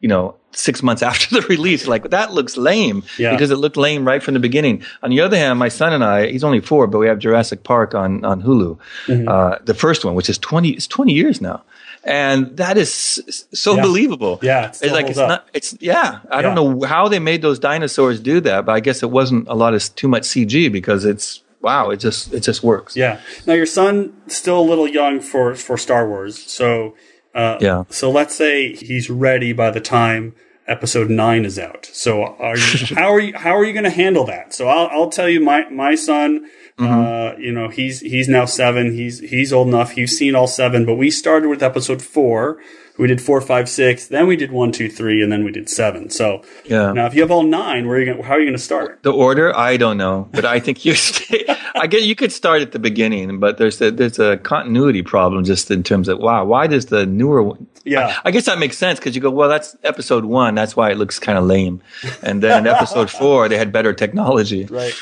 you 0.00 0.08
know 0.08 0.34
six 0.52 0.82
months 0.82 1.02
after 1.10 1.40
the 1.40 1.46
release. 1.48 1.86
Like 1.86 2.10
that 2.10 2.32
looks 2.32 2.56
lame 2.56 3.02
Yeah. 3.18 3.32
because 3.32 3.50
it 3.50 3.56
looked 3.56 3.76
lame 3.76 4.06
right 4.06 4.22
from 4.22 4.34
the 4.34 4.40
beginning. 4.40 4.82
On 5.02 5.10
the 5.10 5.20
other 5.20 5.36
hand, 5.36 5.58
my 5.58 5.68
son 5.68 5.92
and 5.92 6.02
I, 6.04 6.28
he's 6.30 6.42
only 6.44 6.60
four, 6.60 6.86
but 6.86 6.98
we 6.98 7.06
have 7.06 7.18
Jurassic 7.18 7.62
Park 7.64 7.94
on 7.94 8.24
on 8.24 8.42
Hulu, 8.42 8.78
Mm-hmm. 9.06 9.28
uh, 9.28 9.58
the 9.64 9.74
first 9.74 10.04
one, 10.04 10.14
which 10.14 10.28
is 10.30 10.38
twenty 10.38 10.70
it's 10.70 10.86
twenty 10.86 11.12
years 11.12 11.40
now. 11.40 11.62
And 12.04 12.56
that 12.56 12.78
is 12.78 13.44
so 13.52 13.74
Yeah. 13.74 13.82
believable. 13.82 14.38
Yeah, 14.40 14.68
it 14.68 14.78
it's 14.82 14.92
like 14.92 15.06
it's 15.08 15.18
up. 15.18 15.28
not. 15.28 15.48
It's 15.52 15.76
yeah. 15.80 16.20
I 16.30 16.42
don't 16.42 16.54
know 16.54 16.86
how 16.86 17.08
they 17.08 17.18
made 17.18 17.42
those 17.42 17.58
dinosaurs 17.58 18.20
do 18.20 18.40
that, 18.42 18.64
but 18.64 18.72
I 18.72 18.80
guess 18.80 19.02
it 19.02 19.10
wasn't 19.10 19.48
a 19.48 19.54
lot 19.54 19.74
of 19.74 19.82
too 19.96 20.08
much 20.08 20.22
CG 20.22 20.70
because 20.72 21.04
it's 21.04 21.42
wow. 21.60 21.90
It 21.90 21.98
just 21.98 22.32
it 22.32 22.40
just 22.40 22.62
works. 22.62 22.96
Yeah. 22.96 23.18
Now 23.46 23.54
your 23.54 23.66
son 23.66 24.12
still 24.28 24.60
a 24.60 24.66
little 24.70 24.88
young 24.88 25.20
for 25.20 25.54
for 25.56 25.76
Star 25.76 26.08
Wars, 26.08 26.38
so 26.38 26.94
uh, 27.34 27.58
Yeah. 27.60 27.84
So 27.90 28.10
let's 28.10 28.34
say 28.34 28.74
he's 28.74 29.10
ready 29.10 29.52
by 29.52 29.70
the 29.70 29.80
time 29.80 30.34
episode 30.66 31.08
nine 31.08 31.44
is 31.44 31.58
out. 31.58 31.88
So 31.92 32.22
are 32.22 32.56
you, 32.56 32.86
how 32.94 33.12
are 33.12 33.20
you 33.20 33.36
how 33.36 33.56
are 33.56 33.64
you 33.64 33.72
going 33.72 33.84
to 33.84 33.90
handle 33.90 34.24
that? 34.24 34.54
So 34.54 34.68
I'll 34.68 34.88
I'll 34.92 35.10
tell 35.10 35.28
you 35.28 35.40
my 35.40 35.68
my 35.70 35.94
son. 35.94 36.48
Uh, 36.78 37.34
you 37.38 37.50
know 37.50 37.68
he's 37.68 37.98
he's 38.00 38.28
now 38.28 38.44
seven. 38.44 38.92
He's 38.92 39.18
he's 39.18 39.52
old 39.52 39.66
enough. 39.66 39.92
He's 39.92 40.16
seen 40.16 40.36
all 40.36 40.46
seven. 40.46 40.86
But 40.86 40.94
we 40.94 41.10
started 41.10 41.48
with 41.48 41.60
episode 41.60 42.00
four. 42.00 42.58
We 42.98 43.06
did 43.06 43.20
four, 43.22 43.40
five, 43.40 43.68
six. 43.68 44.08
Then 44.08 44.26
we 44.26 44.36
did 44.36 44.50
one, 44.50 44.72
two, 44.72 44.90
three, 44.90 45.22
and 45.22 45.30
then 45.30 45.44
we 45.44 45.52
did 45.52 45.68
seven. 45.70 46.10
So 46.10 46.42
Yeah. 46.64 46.92
now 46.92 47.06
if 47.06 47.14
you 47.14 47.22
have 47.22 47.30
all 47.30 47.44
nine, 47.44 47.86
where 47.86 47.96
are 47.96 48.00
you 48.00 48.06
going? 48.12 48.22
How 48.24 48.34
are 48.34 48.40
you 48.40 48.46
going 48.46 48.56
to 48.56 48.62
start? 48.62 48.98
The 49.02 49.12
order, 49.12 49.56
I 49.56 49.76
don't 49.76 49.96
know, 49.96 50.28
but 50.32 50.44
I 50.44 50.58
think 50.60 50.84
you. 50.84 50.94
Stay, 50.94 51.44
I 51.74 51.86
get 51.86 52.02
you 52.02 52.16
could 52.16 52.32
start 52.32 52.60
at 52.60 52.72
the 52.72 52.78
beginning, 52.80 53.38
but 53.38 53.56
there's 53.58 53.80
a, 53.80 53.90
there's 53.92 54.18
a 54.18 54.36
continuity 54.38 55.02
problem 55.02 55.44
just 55.44 55.70
in 55.70 55.82
terms 55.84 56.08
of 56.08 56.18
wow, 56.18 56.44
why 56.44 56.66
does 56.66 56.86
the 56.86 57.06
newer 57.06 57.42
one? 57.42 57.66
Yeah. 57.84 58.18
I 58.24 58.30
guess 58.32 58.46
that 58.46 58.58
makes 58.58 58.76
sense 58.76 58.98
because 58.98 59.14
you 59.14 59.22
go, 59.22 59.30
well, 59.30 59.48
that's 59.48 59.76
episode 59.84 60.24
one, 60.24 60.54
that's 60.56 60.74
why 60.76 60.90
it 60.90 60.98
looks 60.98 61.18
kind 61.20 61.38
of 61.38 61.44
lame, 61.44 61.80
and 62.22 62.42
then 62.42 62.66
in 62.66 62.74
episode 62.74 63.10
four 63.10 63.48
they 63.48 63.56
had 63.56 63.70
better 63.72 63.92
technology. 63.92 64.64
Right. 64.66 64.92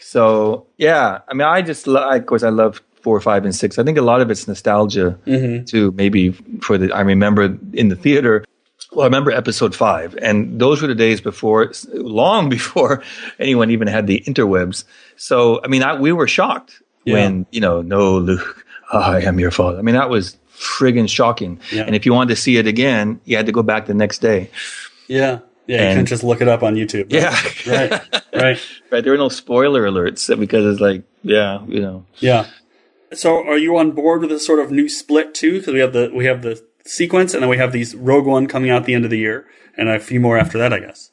So 0.00 0.66
yeah, 0.78 1.20
I 1.28 1.34
mean, 1.34 1.46
I 1.46 1.62
just 1.62 1.86
I, 1.88 2.16
of 2.16 2.26
course 2.26 2.42
I 2.42 2.48
love 2.50 2.82
four, 3.06 3.20
five, 3.20 3.44
and 3.44 3.54
six. 3.54 3.78
I 3.78 3.84
think 3.84 3.98
a 3.98 4.02
lot 4.02 4.20
of 4.20 4.32
it's 4.32 4.48
nostalgia 4.48 5.16
mm-hmm. 5.28 5.64
too. 5.64 5.92
Maybe 5.92 6.32
for 6.60 6.76
the 6.76 6.92
I 6.92 7.02
remember 7.02 7.56
in 7.72 7.86
the 7.88 7.94
theater. 7.94 8.44
Well, 8.90 9.04
I 9.04 9.06
remember 9.06 9.30
episode 9.30 9.76
five, 9.76 10.18
and 10.20 10.60
those 10.60 10.82
were 10.82 10.88
the 10.88 10.94
days 10.96 11.20
before, 11.20 11.72
long 11.92 12.48
before 12.58 13.04
anyone 13.38 13.70
even 13.70 13.86
had 13.86 14.08
the 14.08 14.24
interwebs. 14.26 14.82
So 15.14 15.60
I 15.62 15.68
mean, 15.68 15.84
I, 15.84 15.94
we 15.94 16.10
were 16.10 16.26
shocked 16.26 16.82
when 17.04 17.46
you 17.52 17.60
know, 17.60 17.80
no, 17.80 18.18
Luke, 18.18 18.66
I 18.92 19.20
am 19.20 19.38
your 19.38 19.52
father. 19.52 19.78
I 19.78 19.82
mean, 19.82 19.94
that 19.94 20.10
was 20.10 20.36
friggin' 20.58 21.08
shocking. 21.08 21.60
Yeah. 21.70 21.84
And 21.84 21.94
if 21.94 22.06
you 22.06 22.12
wanted 22.12 22.34
to 22.34 22.40
see 22.40 22.56
it 22.56 22.66
again, 22.66 23.20
you 23.24 23.36
had 23.36 23.46
to 23.46 23.52
go 23.52 23.62
back 23.62 23.86
the 23.86 23.94
next 23.94 24.18
day. 24.18 24.50
Yeah. 25.06 25.40
Yeah. 25.68 25.76
You 25.76 25.88
And- 25.88 25.98
can 25.98 26.06
just 26.06 26.24
look 26.24 26.40
it 26.40 26.48
up 26.48 26.64
on 26.64 26.74
YouTube. 26.74 27.12
right? 27.12 27.66
Yeah. 27.66 27.72
right. 27.72 27.90
Right. 28.34 28.60
Right. 28.90 29.02
There 29.02 29.12
were 29.12 29.18
no 29.18 29.28
spoiler 29.28 29.82
alerts 29.82 30.28
because 30.38 30.64
it's 30.72 30.80
like, 30.80 31.02
yeah, 31.22 31.60
you 31.66 31.80
know. 31.80 32.04
Yeah. 32.18 32.46
So 33.12 33.46
are 33.46 33.58
you 33.58 33.76
on 33.76 33.92
board 33.92 34.20
with 34.20 34.30
this 34.30 34.46
sort 34.46 34.58
of 34.58 34.70
new 34.70 34.88
split 34.88 35.34
too? 35.34 35.58
Because 35.58 35.74
we 35.74 35.80
have 35.80 35.92
the 35.92 36.10
we 36.14 36.26
have 36.26 36.42
the 36.42 36.62
sequence 36.84 37.34
and 37.34 37.42
then 37.42 37.50
we 37.50 37.56
have 37.58 37.72
these 37.72 37.94
Rogue 37.94 38.26
One 38.26 38.46
coming 38.46 38.70
out 38.70 38.82
at 38.82 38.84
the 38.86 38.94
end 38.94 39.04
of 39.04 39.10
the 39.10 39.18
year 39.18 39.46
and 39.76 39.88
a 39.88 39.98
few 40.00 40.20
more 40.20 40.38
after 40.38 40.58
that, 40.58 40.72
I 40.72 40.80
guess. 40.80 41.10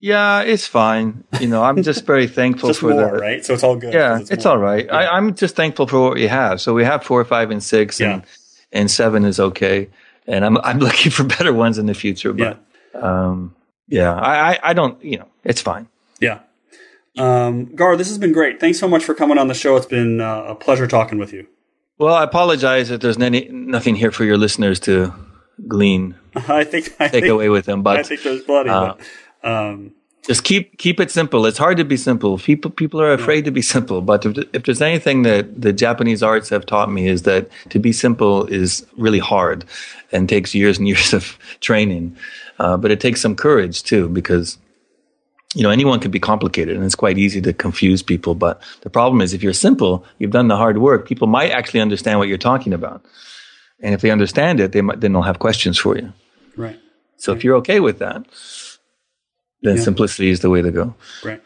Yeah, 0.00 0.42
it's 0.42 0.66
fine. 0.66 1.24
You 1.40 1.48
know, 1.48 1.62
I'm 1.62 1.82
just 1.82 2.06
very 2.06 2.28
thankful 2.40 2.68
Just 2.68 2.80
for 2.80 2.90
more, 2.90 3.10
the. 3.10 3.18
right? 3.18 3.44
So 3.44 3.54
it's 3.54 3.64
all 3.64 3.76
good. 3.76 3.92
Yeah, 3.92 4.20
it's, 4.30 4.44
more. 4.44 4.54
all 4.54 4.58
right. 4.58 4.88
I, 4.90 5.08
I'm 5.08 5.34
just 5.34 5.56
thankful 5.56 5.88
for 5.88 6.00
what 6.00 6.14
we 6.14 6.28
have. 6.28 6.60
So 6.60 6.72
we 6.72 6.84
have 6.84 7.02
four, 7.02 7.24
five, 7.24 7.50
and 7.50 7.62
six, 7.62 8.00
and 8.00 8.22
and 8.72 8.90
seven 8.90 9.24
is 9.24 9.40
okay. 9.40 9.88
And 10.26 10.44
I'm 10.44 10.56
I'm 10.58 10.78
looking 10.86 11.10
for 11.10 11.24
better 11.24 11.52
ones 11.52 11.78
in 11.78 11.86
the 11.86 11.94
future. 11.94 12.32
Yeah. 12.36 12.54
But 12.92 13.02
um, 13.02 13.56
yeah, 13.88 14.14
I, 14.14 14.52
I 14.52 14.58
I 14.62 14.72
don't. 14.72 15.02
You 15.02 15.18
know, 15.18 15.28
it's 15.42 15.60
fine. 15.60 15.88
Yeah. 16.20 16.40
Um, 17.18 17.74
Garr, 17.74 17.96
this 17.96 18.08
has 18.08 18.18
been 18.18 18.32
great. 18.32 18.60
Thanks 18.60 18.78
so 18.78 18.88
much 18.88 19.04
for 19.04 19.14
coming 19.14 19.38
on 19.38 19.48
the 19.48 19.54
show. 19.54 19.76
It's 19.76 19.86
been 19.86 20.20
uh, 20.20 20.44
a 20.48 20.54
pleasure 20.54 20.86
talking 20.86 21.18
with 21.18 21.32
you. 21.32 21.46
Well, 21.98 22.14
I 22.14 22.22
apologize 22.22 22.90
if 22.90 23.00
there's 23.00 23.18
any 23.18 23.48
nothing 23.50 23.96
here 23.96 24.12
for 24.12 24.24
your 24.24 24.36
listeners 24.36 24.78
to 24.80 25.12
glean, 25.66 26.14
I 26.36 26.64
think 26.64 26.94
I 27.00 27.08
take 27.08 27.22
think, 27.24 27.26
away 27.26 27.48
with 27.48 27.66
them. 27.66 27.82
but 27.82 27.98
I 27.98 28.02
think 28.04 28.22
there's 28.22 28.42
plenty. 28.42 28.70
uh, 28.70 28.94
but, 29.42 29.50
um, 29.50 29.92
just 30.22 30.44
keep 30.44 30.76
keep 30.78 31.00
it 31.00 31.10
simple. 31.10 31.46
It's 31.46 31.58
hard 31.58 31.78
to 31.78 31.84
be 31.84 31.96
simple. 31.96 32.38
People 32.38 32.70
people 32.70 33.00
are 33.00 33.12
afraid 33.12 33.44
to 33.46 33.50
be 33.50 33.62
simple. 33.62 34.00
But 34.02 34.26
if, 34.26 34.36
if 34.52 34.64
there's 34.64 34.82
anything 34.82 35.22
that 35.22 35.60
the 35.60 35.72
Japanese 35.72 36.22
arts 36.22 36.50
have 36.50 36.66
taught 36.66 36.90
me 36.92 37.08
is 37.08 37.22
that 37.22 37.48
to 37.70 37.78
be 37.78 37.92
simple 37.92 38.44
is 38.46 38.86
really 38.96 39.20
hard 39.20 39.64
and 40.12 40.28
takes 40.28 40.54
years 40.54 40.78
and 40.78 40.86
years 40.92 41.12
of 41.12 41.38
training. 41.60 42.16
Uh, 42.58 42.76
but 42.76 42.90
it 42.90 43.00
takes 43.00 43.20
some 43.20 43.34
courage 43.34 43.82
too, 43.82 44.08
because 44.08 44.58
you 45.54 45.62
know 45.62 45.70
anyone 45.70 45.98
can 46.00 46.10
be 46.10 46.20
complicated 46.20 46.76
and 46.76 46.84
it's 46.84 46.94
quite 46.94 47.18
easy 47.18 47.40
to 47.40 47.52
confuse 47.52 48.02
people. 48.02 48.34
But 48.34 48.62
the 48.82 48.90
problem 48.90 49.20
is 49.22 49.32
if 49.32 49.42
you're 49.42 49.52
simple, 49.54 50.04
you've 50.18 50.30
done 50.30 50.48
the 50.48 50.56
hard 50.56 50.78
work. 50.78 51.08
People 51.08 51.26
might 51.26 51.50
actually 51.50 51.80
understand 51.80 52.18
what 52.18 52.28
you're 52.28 52.38
talking 52.38 52.72
about, 52.72 53.02
and 53.80 53.94
if 53.94 54.00
they 54.02 54.10
understand 54.10 54.60
it, 54.60 54.72
they 54.72 54.82
might 54.82 55.00
then 55.00 55.12
they'll 55.12 55.22
have 55.22 55.38
questions 55.38 55.78
for 55.78 55.96
you. 55.96 56.12
right. 56.56 56.78
So 57.16 57.32
if 57.32 57.42
you're 57.42 57.56
okay 57.56 57.80
with 57.80 57.98
that, 57.98 58.24
then 59.62 59.76
Yeah. 59.76 59.82
simplicity 59.82 60.30
is 60.30 60.40
the 60.40 60.50
way 60.50 60.62
to 60.62 60.70
go. 60.70 60.94
Right. 61.24 61.42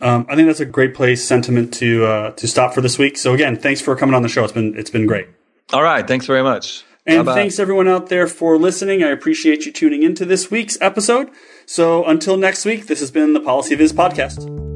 Um, 0.00 0.26
I 0.30 0.34
think 0.36 0.48
that's 0.48 0.60
a 0.60 0.64
great 0.66 0.94
place 0.94 1.22
sentiment 1.24 1.74
to 1.74 2.04
uh, 2.06 2.30
to 2.32 2.46
stop 2.46 2.72
for 2.74 2.80
this 2.80 2.98
week. 2.98 3.16
So 3.18 3.34
again, 3.34 3.56
thanks 3.56 3.80
for 3.80 3.94
coming 3.96 4.14
on 4.14 4.22
the 4.22 4.28
show. 4.28 4.44
It's 4.44 4.52
been 4.52 4.74
it's 4.78 4.90
been 4.90 5.06
great. 5.06 5.26
All 5.72 5.82
right. 5.82 6.06
Thanks 6.06 6.26
very 6.26 6.42
much. 6.42 6.84
And 7.06 7.26
Bye-bye. 7.26 7.34
thanks 7.34 7.58
everyone 7.58 7.86
out 7.86 8.08
there 8.08 8.26
for 8.26 8.56
listening. 8.56 9.02
I 9.02 9.08
appreciate 9.08 9.66
you 9.66 9.72
tuning 9.72 10.02
into 10.02 10.24
this 10.24 10.50
week's 10.50 10.78
episode. 10.80 11.30
So 11.66 12.04
until 12.04 12.36
next 12.36 12.64
week, 12.64 12.86
this 12.86 13.00
has 13.00 13.10
been 13.10 13.34
the 13.34 13.40
PolicyViz 13.40 13.92
podcast. 13.92 14.73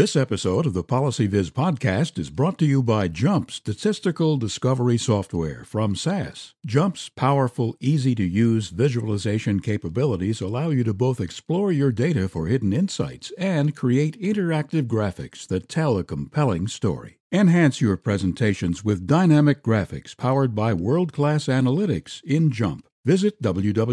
This 0.00 0.16
episode 0.16 0.64
of 0.64 0.72
the 0.72 0.82
PolicyViz 0.82 1.50
podcast 1.50 2.18
is 2.18 2.30
brought 2.30 2.56
to 2.60 2.64
you 2.64 2.82
by 2.82 3.06
JMP 3.06 3.50
Statistical 3.50 4.38
Discovery 4.38 4.96
Software 4.96 5.62
from 5.62 5.94
SAS. 5.94 6.54
JMP's 6.66 7.10
powerful, 7.10 7.76
easy 7.80 8.14
to 8.14 8.22
use 8.22 8.70
visualization 8.70 9.60
capabilities 9.60 10.40
allow 10.40 10.70
you 10.70 10.84
to 10.84 10.94
both 10.94 11.20
explore 11.20 11.70
your 11.70 11.92
data 11.92 12.30
for 12.30 12.46
hidden 12.46 12.72
insights 12.72 13.30
and 13.36 13.76
create 13.76 14.18
interactive 14.18 14.84
graphics 14.84 15.46
that 15.48 15.68
tell 15.68 15.98
a 15.98 16.02
compelling 16.02 16.66
story. 16.66 17.18
Enhance 17.30 17.82
your 17.82 17.98
presentations 17.98 18.82
with 18.82 19.06
dynamic 19.06 19.62
graphics 19.62 20.16
powered 20.16 20.54
by 20.54 20.72
world 20.72 21.12
class 21.12 21.44
analytics 21.44 22.24
in 22.24 22.50
Jump. 22.50 22.88
Visit 23.04 23.42
www.jmp.com 23.42 23.84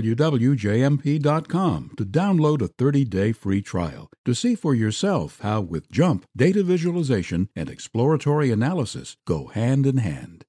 to 1.98 2.06
download 2.06 2.62
a 2.62 2.68
30 2.68 3.06
day 3.06 3.32
free 3.32 3.62
trial 3.62 4.10
to 4.26 4.36
see 4.36 4.56
for 4.56 4.76
yourself 4.76 5.40
how, 5.42 5.62
with 5.62 5.90
JMP, 5.92 6.24
data 6.36 6.64
visualization 6.64 7.48
and 7.56 7.70
exploratory 7.70 8.52
analysis 8.52 9.16
go 9.26 9.48
hand 9.48 9.86
in 9.86 9.98
hand. 9.98 10.44